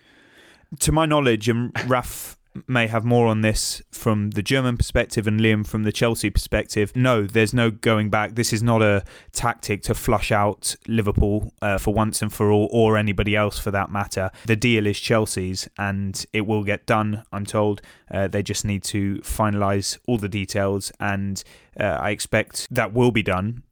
To 0.80 0.92
my 0.92 1.06
knowledge, 1.06 1.48
and 1.48 1.72
Raf 1.90 2.36
may 2.66 2.86
have 2.86 3.04
more 3.04 3.26
on 3.26 3.40
this 3.40 3.82
from 3.90 4.30
the 4.30 4.42
German 4.42 4.76
perspective 4.76 5.26
and 5.26 5.40
Liam 5.40 5.66
from 5.66 5.84
the 5.84 5.92
Chelsea 5.92 6.30
perspective. 6.30 6.94
No, 6.94 7.26
there's 7.26 7.54
no 7.54 7.70
going 7.70 8.10
back. 8.10 8.34
This 8.34 8.52
is 8.52 8.62
not 8.62 8.82
a 8.82 9.04
tactic 9.32 9.82
to 9.82 9.94
flush 9.94 10.30
out 10.30 10.74
Liverpool 10.86 11.52
uh, 11.62 11.78
for 11.78 11.94
once 11.94 12.22
and 12.22 12.32
for 12.32 12.50
all, 12.50 12.68
or 12.70 12.96
anybody 12.96 13.34
else 13.34 13.58
for 13.58 13.70
that 13.70 13.90
matter. 13.90 14.30
The 14.46 14.56
deal 14.56 14.86
is 14.86 14.98
Chelsea's, 15.00 15.68
and 15.78 16.24
it 16.32 16.42
will 16.42 16.64
get 16.64 16.86
done. 16.86 17.24
I'm 17.32 17.46
told 17.46 17.80
uh, 18.10 18.28
they 18.28 18.42
just 18.42 18.64
need 18.64 18.82
to 18.84 19.16
finalise 19.18 19.98
all 20.06 20.18
the 20.18 20.28
details, 20.28 20.92
and 21.00 21.42
uh, 21.78 21.84
I 21.84 22.10
expect 22.10 22.68
that 22.70 22.92
will 22.92 23.10
be 23.10 23.22
done. 23.22 23.62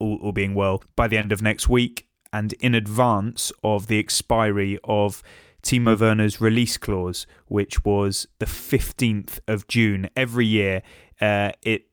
All, 0.00 0.18
all 0.22 0.32
being 0.32 0.54
well 0.54 0.82
by 0.96 1.06
the 1.08 1.18
end 1.18 1.30
of 1.30 1.42
next 1.42 1.68
week, 1.68 2.08
and 2.32 2.54
in 2.54 2.74
advance 2.74 3.52
of 3.62 3.86
the 3.86 3.98
expiry 3.98 4.78
of 4.82 5.22
Timo 5.62 5.98
Werner's 5.98 6.40
release 6.40 6.76
clause, 6.76 7.26
which 7.46 7.84
was 7.84 8.26
the 8.38 8.46
15th 8.46 9.40
of 9.46 9.66
June. 9.68 10.08
Every 10.16 10.46
year, 10.46 10.82
uh, 11.20 11.52
it 11.62 11.86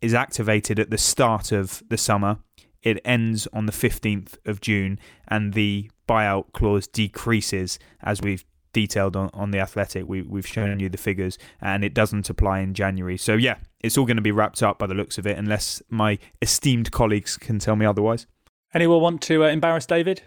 is 0.00 0.14
activated 0.14 0.78
at 0.78 0.90
the 0.90 0.98
start 0.98 1.52
of 1.52 1.82
the 1.88 1.98
summer. 1.98 2.38
It 2.82 3.00
ends 3.04 3.46
on 3.52 3.66
the 3.66 3.72
15th 3.72 4.36
of 4.44 4.60
June, 4.60 4.98
and 5.28 5.54
the 5.54 5.90
buyout 6.08 6.52
clause 6.52 6.86
decreases 6.86 7.78
as 8.02 8.20
we've 8.20 8.44
detailed 8.72 9.16
on, 9.16 9.30
on 9.34 9.50
the 9.50 9.58
athletic 9.58 10.08
we, 10.08 10.22
we've 10.22 10.46
shown 10.46 10.80
you 10.80 10.88
the 10.88 10.98
figures 10.98 11.38
and 11.60 11.84
it 11.84 11.92
doesn't 11.92 12.28
apply 12.30 12.60
in 12.60 12.72
january 12.72 13.18
so 13.18 13.34
yeah 13.34 13.56
it's 13.80 13.98
all 13.98 14.06
going 14.06 14.16
to 14.16 14.22
be 14.22 14.32
wrapped 14.32 14.62
up 14.62 14.78
by 14.78 14.86
the 14.86 14.94
looks 14.94 15.18
of 15.18 15.26
it 15.26 15.36
unless 15.36 15.82
my 15.90 16.18
esteemed 16.40 16.90
colleagues 16.90 17.36
can 17.36 17.58
tell 17.58 17.76
me 17.76 17.84
otherwise 17.84 18.26
anyone 18.72 19.00
want 19.00 19.20
to 19.20 19.44
uh, 19.44 19.48
embarrass 19.48 19.84
david 19.84 20.22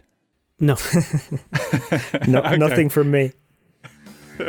no. 0.60 0.76
no 2.28 2.40
okay. 2.40 2.58
Nothing 2.58 2.90
from 2.90 3.12
me. 3.12 3.32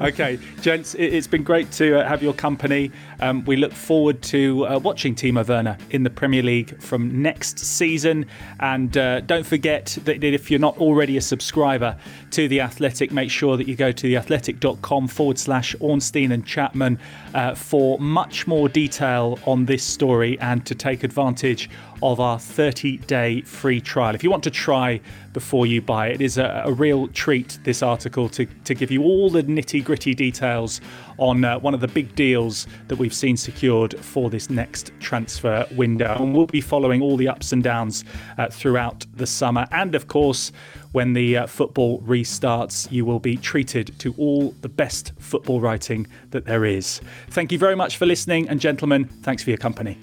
okay, 0.00 0.38
gents, 0.60 0.94
it's 0.94 1.26
been 1.26 1.42
great 1.42 1.70
to 1.72 2.00
uh, 2.00 2.08
have 2.08 2.22
your 2.22 2.32
company. 2.32 2.92
Um, 3.20 3.44
we 3.44 3.56
look 3.56 3.72
forward 3.72 4.22
to 4.22 4.66
uh, 4.66 4.78
watching 4.78 5.16
Timo 5.16 5.46
Werner 5.46 5.76
in 5.90 6.04
the 6.04 6.10
Premier 6.10 6.42
League 6.42 6.80
from 6.80 7.20
next 7.20 7.58
season. 7.58 8.26
And 8.60 8.96
uh, 8.96 9.20
don't 9.20 9.44
forget 9.44 9.98
that 10.04 10.22
if 10.22 10.50
you're 10.50 10.60
not 10.60 10.78
already 10.78 11.16
a 11.16 11.20
subscriber 11.20 11.96
to 12.30 12.46
The 12.46 12.60
Athletic, 12.60 13.10
make 13.10 13.30
sure 13.30 13.56
that 13.56 13.66
you 13.66 13.74
go 13.74 13.90
to 13.90 14.06
theathletic.com 14.06 15.08
forward 15.08 15.38
slash 15.38 15.74
Ornstein 15.80 16.30
and 16.30 16.46
Chapman 16.46 17.00
uh, 17.34 17.54
for 17.54 17.98
much 17.98 18.46
more 18.46 18.68
detail 18.68 19.40
on 19.44 19.64
this 19.64 19.82
story 19.82 20.38
and 20.38 20.64
to 20.66 20.74
take 20.74 21.02
advantage 21.02 21.68
of 22.02 22.20
our 22.20 22.38
30 22.38 22.98
day 22.98 23.40
free 23.42 23.80
trial. 23.80 24.14
If 24.14 24.22
you 24.22 24.30
want 24.30 24.44
to 24.44 24.50
try 24.50 25.00
before 25.32 25.66
you 25.66 25.80
buy, 25.80 26.08
it 26.08 26.20
is 26.20 26.38
a, 26.38 26.62
a 26.64 26.72
real 26.72 27.08
treat, 27.08 27.58
this 27.64 27.82
article, 27.82 28.28
to, 28.30 28.46
to 28.46 28.74
give 28.74 28.90
you 28.90 29.02
all 29.02 29.30
the 29.30 29.42
nitty 29.42 29.84
gritty 29.84 30.14
details 30.14 30.80
on 31.18 31.44
uh, 31.44 31.58
one 31.58 31.74
of 31.74 31.80
the 31.80 31.88
big 31.88 32.14
deals 32.14 32.66
that 32.88 32.96
we've 32.96 33.14
seen 33.14 33.36
secured 33.36 33.98
for 33.98 34.30
this 34.30 34.50
next 34.50 34.92
transfer 35.00 35.66
window. 35.72 36.16
And 36.18 36.34
we'll 36.34 36.46
be 36.46 36.60
following 36.60 37.02
all 37.02 37.16
the 37.16 37.28
ups 37.28 37.52
and 37.52 37.62
downs 37.62 38.04
uh, 38.38 38.48
throughout 38.48 39.06
the 39.14 39.26
summer. 39.26 39.66
And 39.72 39.94
of 39.94 40.08
course, 40.08 40.52
when 40.92 41.12
the 41.12 41.38
uh, 41.38 41.46
football 41.46 42.00
restarts, 42.02 42.90
you 42.90 43.04
will 43.04 43.20
be 43.20 43.36
treated 43.36 43.98
to 43.98 44.14
all 44.16 44.54
the 44.62 44.68
best 44.68 45.12
football 45.18 45.60
writing 45.60 46.06
that 46.30 46.46
there 46.46 46.64
is. 46.64 47.00
Thank 47.28 47.52
you 47.52 47.58
very 47.58 47.76
much 47.76 47.96
for 47.96 48.06
listening, 48.06 48.48
and 48.48 48.60
gentlemen, 48.60 49.04
thanks 49.04 49.42
for 49.42 49.50
your 49.50 49.58
company. 49.58 49.98